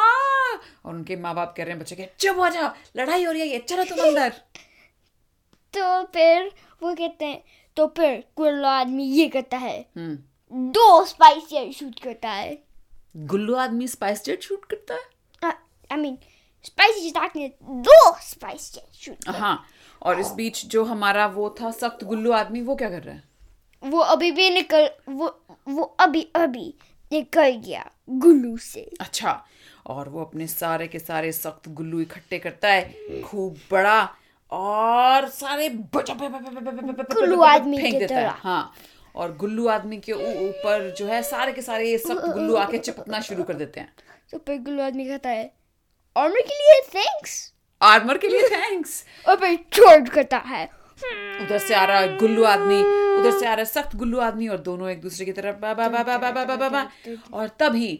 और 0.85 0.95
उनके 0.95 1.17
माँ 1.17 1.35
बाप 1.35 1.55
कह 1.57 1.63
रहे 1.63 1.73
हैं 1.73 1.81
बच्चे 1.81 1.97
के 1.97 2.09
चुप 2.19 2.39
हो 2.39 2.49
जाओ 2.49 2.71
लड़ाई 2.97 3.25
हो 3.25 3.33
रही 3.33 3.51
है 3.51 3.59
चलो 3.61 3.85
तुम 3.85 4.05
अंदर। 4.07 4.31
तो 5.75 6.03
फिर 6.15 6.51
वो 6.83 6.95
कहते 6.95 7.25
हैं 7.25 7.43
तो 7.77 7.87
फिर 7.97 8.23
गुल्लू 8.37 8.67
आदमी 8.69 9.05
ये 9.07 9.29
करता 9.29 9.57
है 9.57 9.79
हम्म। 9.97 10.71
दो 10.73 11.05
स्पाइसी 11.05 11.73
शूट 11.73 11.99
करता 12.03 12.31
है। 12.31 12.59
गुल्लू 13.27 13.55
आदमी 13.57 13.89
स्पाइस 13.89 14.25
जेट 14.25 14.43
शूट 14.43 14.65
करता 14.65 14.95
है? 14.95 15.53
आई 15.93 15.97
मीन 15.97 16.19
स्पाइसी 16.65 17.09
स्टार्ट 17.09 17.37
दो 17.85 18.13
स्पाइस 18.23 18.73
शूट 18.95 19.29
हाँ 19.31 19.57
और 20.03 20.21
इस 20.21 20.31
बीच 20.33 20.65
जो 20.67 20.85
हमारा 20.85 21.27
वो 21.29 21.55
था 21.61 21.71
सख्त 21.73 22.05
गुल्लू 22.05 22.33
आदमी 22.33 22.61
वो 22.63 22.77
क्या 22.77 22.91
कर 22.91 23.03
रहा 23.03 23.15
है 23.15 23.29
वो 23.83 24.01
अभी 24.15 24.31
भी 24.33 24.49
निकल 24.51 24.89
वो 25.11 25.29
वो 25.69 25.83
अभी 26.01 26.27
अभी 26.37 26.73
निकल 27.13 27.51
गया 27.67 27.91
गुल्लू 28.19 28.57
से 28.59 28.89
अच्छा 29.01 29.43
और 29.87 30.09
वो 30.09 30.21
अपने 30.21 30.47
सारे 30.47 30.87
के 30.89 30.99
सारे 30.99 31.33
सख्त 31.33 31.69
गुल्लू 31.71 32.01
इकट्ठे 32.01 32.39
करता 32.39 32.69
है 32.69 33.21
खूब 33.23 33.57
बड़ा 33.71 34.01
और 34.53 35.29
सारे 35.31 35.69
गुल्लू 35.69 37.43
आदमी 37.43 37.79
फेंक 37.79 37.99
देता 37.99 38.15
है 38.15 38.35
हाँ 38.39 38.73
और 39.15 39.37
गुल्लू 39.37 39.67
आदमी 39.69 39.97
के 39.99 40.13
ऊपर 40.13 40.91
जो 40.99 41.07
है 41.07 41.23
सारे 41.23 41.53
के 41.53 41.63
सारे 41.63 41.91
ये 41.91 41.99
सख्त 41.99 42.27
गुल्लू 42.27 42.57
आके 42.57 42.79
चिपकना 42.79 43.21
शुरू 43.21 43.45
कर 43.45 43.55
देते 43.55 43.81
हैं 43.81 43.93
तो 44.33 44.39
फिर 44.39 44.61
गुल्लू 44.61 44.83
आदमी 44.83 45.05
कहता 45.05 45.29
है 45.29 45.53
आर्मर 46.17 46.41
के 46.43 46.55
लिए 46.55 46.81
थैंक्स 46.95 47.33
आर्मर 47.81 48.19
के 48.19 48.29
लिए 48.29 48.49
थैंक्स 48.49 49.05
और 49.29 49.37
फिर 49.41 49.57
चार्ज 49.73 50.09
करता 50.11 50.39
है। 50.47 50.65
उधर 51.43 51.59
से 51.59 51.75
आ 51.75 51.85
रहा 51.85 51.99
है 51.99 52.17
गुल्लू 52.19 52.45
आदमी 52.45 52.81
उधर 53.19 53.39
से 53.39 53.47
आ 53.47 53.53
रहा 53.53 53.59
है 53.59 53.65
सख्त 53.65 53.95
गुल्लू 53.97 54.19
आदमी 54.21 54.49
और 54.49 54.59
दोनों 54.61 54.91
एक 54.91 55.01
दूसरे 55.01 55.27
की 55.27 55.33
तरफ़ 55.33 55.57
बा 55.57 55.73
बा 55.75 55.89
बा 55.89 56.03
बा 56.03 56.19
बा 56.19 56.31
बा 56.33 56.45
बा 56.45 56.57
बा। 56.57 56.69
बा 56.69 56.89
और 57.39 57.49
तभी 57.61 57.93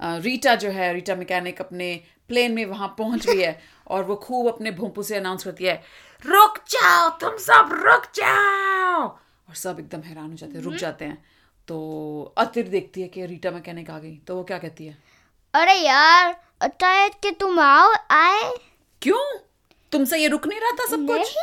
रीटा 0.00 0.54
जो 0.62 0.70
है 0.70 0.92
रीटा 0.94 1.14
मैकेनिक 1.16 1.60
अपने 1.60 1.88
प्लेन 2.28 2.52
में 2.52 2.64
वहाँ 2.66 2.88
पहुँच 2.98 3.26
गई 3.26 3.40
है 3.40 3.58
और 3.86 4.04
वो 4.04 4.16
खूब 4.24 4.48
अपने 4.48 4.70
भोंपू 4.70 5.02
से 5.02 5.16
अनाउंस 5.16 5.44
करती 5.44 5.64
है 5.64 5.74
रुक 6.22 6.58
जाओ 6.70 7.08
तुम 7.20 7.36
सब 7.38 7.68
रुक 7.84 8.06
जाओ! 8.14 9.02
और 9.48 9.54
सब 9.54 9.80
एकदम 9.80 10.00
हैरान 10.02 10.30
हो 10.30 10.36
जाते 10.36 10.56
हैं 10.58 10.64
रुक 10.64 10.74
जाते 10.74 11.04
हैं। 11.04 11.22
तो 11.68 12.34
अतिर 12.38 12.68
देखती 12.68 13.02
है 13.02 13.08
कि 13.08 13.26
रीटा 13.26 13.50
मैकेनिक 13.50 13.90
आ 13.90 13.98
गई 13.98 14.16
तो 14.26 14.36
वो 14.36 14.44
क्या 14.44 14.58
कहती 14.58 14.86
है? 14.86 14.96
अरे 15.54 15.74
यार 15.74 16.34
है 16.64 17.08
कि 17.08 17.30
तुम 17.30 17.60
आओ 17.60 17.94
आए। 18.10 18.54
क्यों? 19.02 19.38
तुमसे 19.92 20.18
ये 20.18 20.28
रुक 20.28 20.46
नहीं 20.46 20.60
रहा 20.60 20.70
था 20.70 20.86
सब 20.86 21.06
कुछ? 21.06 21.34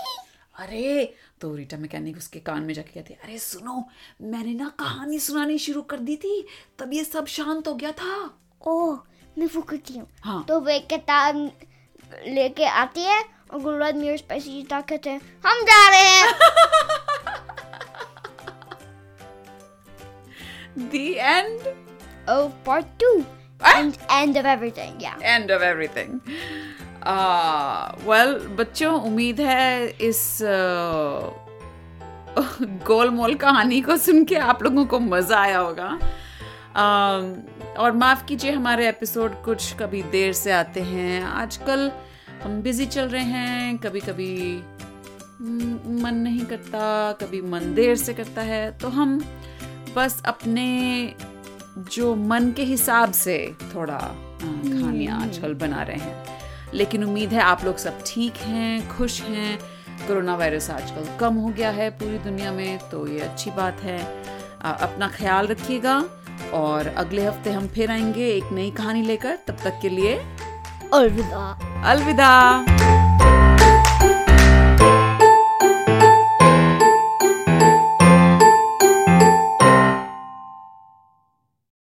अरे 0.60 1.16
तो 1.42 1.56
रीटा 1.56 1.78
मैकेनिक 1.78 2.18
उसके 2.18 2.40
कान 2.40 2.64
में 2.64 2.74
जाके 2.74 2.92
कहती 2.94 3.14
अरे 3.14 3.38
सुनो 3.38 3.86
मैंने 4.22 4.54
ना 4.54 4.70
कहानी 4.80 5.20
सुनानी 5.20 5.58
शुरू 5.58 5.82
कर 5.82 5.98
दी 5.98 6.16
थी 6.16 6.48
तब 6.80 6.94
ये 6.94 7.04
सब 7.04 7.26
शांत 7.26 7.68
हो 7.68 7.74
गया 7.74 7.92
था। 7.92 8.38
ओह 8.68 9.00
मैं 9.38 9.48
वो 9.48 9.62
करती 9.62 9.94
हूँ। 9.94 10.08
हाँ। 10.22 10.46
तो 10.48 10.60
वे 10.60 10.80
किताब 10.80 11.52
लेके 12.28 12.66
आती 12.66 13.02
है 13.02 13.26
और 13.54 13.82
आदमी 13.82 14.10
और 14.10 14.18
स्पाइसी 14.18 14.50
जीता 14.50 14.82
कहते 14.82 15.10
हैं। 15.10 15.42
हम 15.46 15.62
जा 15.62 15.90
रहे 15.90 16.00
हैं। 16.00 16.34
The 20.78 20.96
end 21.18 21.60
oh 22.30 22.50
part 22.68 22.86
two 23.02 23.14
Ah? 23.20 23.41
And 23.66 23.98
end 24.10 24.38
of 24.38 24.46
everything 24.46 24.94
yeah. 25.02 25.22
End 25.24 25.52
of 25.52 25.64
everything 25.64 26.20
well 28.10 28.34
बच्चों 28.58 28.94
उम्मीद 29.02 29.42
है 29.42 29.88
इस 30.02 30.40
गोल 32.88 33.10
मोल 33.10 33.36
कहानी 33.36 33.82
को 33.82 33.98
सुन 33.98 34.24
के 34.26 34.36
आप 34.36 34.64
लोगों 34.64 34.86
को 34.86 35.00
मज़ा 35.00 35.40
आया 35.40 35.60
होगा। 35.60 35.90
और 37.80 37.92
माफ़ 37.92 38.26
कीजिए 38.26 38.52
हमारे 38.52 38.88
एपिसोड 38.90 39.42
कुछ 39.44 39.74
कभी 39.74 40.04
देर 40.04 40.34
से 40.34 40.52
आते 40.52 40.82
हैं। 40.82 41.24
आजकल 41.24 41.92
हम 42.44 42.62
बिज़ी 42.62 42.86
चल 42.86 43.08
रहे 43.10 43.24
हैं 43.24 43.78
कभी 43.78 44.00
कभी 44.00 44.64
मन 46.02 46.16
नहीं 46.16 46.46
करता 46.46 47.12
कभी 47.12 47.42
मन 47.42 47.74
देर 47.74 47.96
से 47.96 48.14
करता 48.14 48.42
है। 48.42 48.78
तो 48.78 48.90
हम 48.90 49.20
बस 49.96 50.22
अपने 50.26 50.68
जो 51.78 52.16
मन 52.16 52.52
के 52.52 52.64
हिसाब 52.64 53.12
से 53.12 53.56
थोड़ा 53.76 53.96
अ, 53.96 54.18
कहानियाँ 54.44 55.22
आजकल 55.22 55.54
बना 55.54 55.84
रहे 55.84 55.98
हैं। 55.98 56.26
लेकिन 56.74 57.04
उम्मीद 57.04 57.34
है 57.34 57.42
आप 57.42 57.66
लोग 57.66 57.78
सब 57.78 58.00
ठीक 58.06 58.34
हैं 58.36 58.98
खुश 58.98 59.22
हैं। 59.22 59.60
कोरोना 60.08 60.36
वायरस 60.36 60.70
आजकल 60.70 61.18
कम 61.20 61.36
हो 61.36 61.48
गया 61.48 61.70
है 61.70 61.90
पूरी 61.90 62.18
दुनिया 62.18 62.52
में 62.52 62.80
तो 62.90 63.08
ये 63.08 63.20
अच्छी 63.20 63.52
बात 63.52 63.82
है। 63.82 64.24
अ, 64.62 64.78
अपना 64.82 65.08
ख्याल 65.08 65.48
रखिएगा 65.48 66.06
और 66.54 66.88
अगले 66.88 67.26
हफ़्ते 67.26 67.52
हम 67.52 67.68
फिर 67.68 67.92
आएँगे 67.92 68.28
एक 68.28 68.44
नई 68.52 68.72
कहानी 68.72 69.02
लेकर। 69.02 69.38
तब 69.48 69.58
तक 69.64 69.80
के 69.82 69.90
लिए 69.90 70.16
अलविदा। 70.94 71.60
अलविदा। 71.86 73.01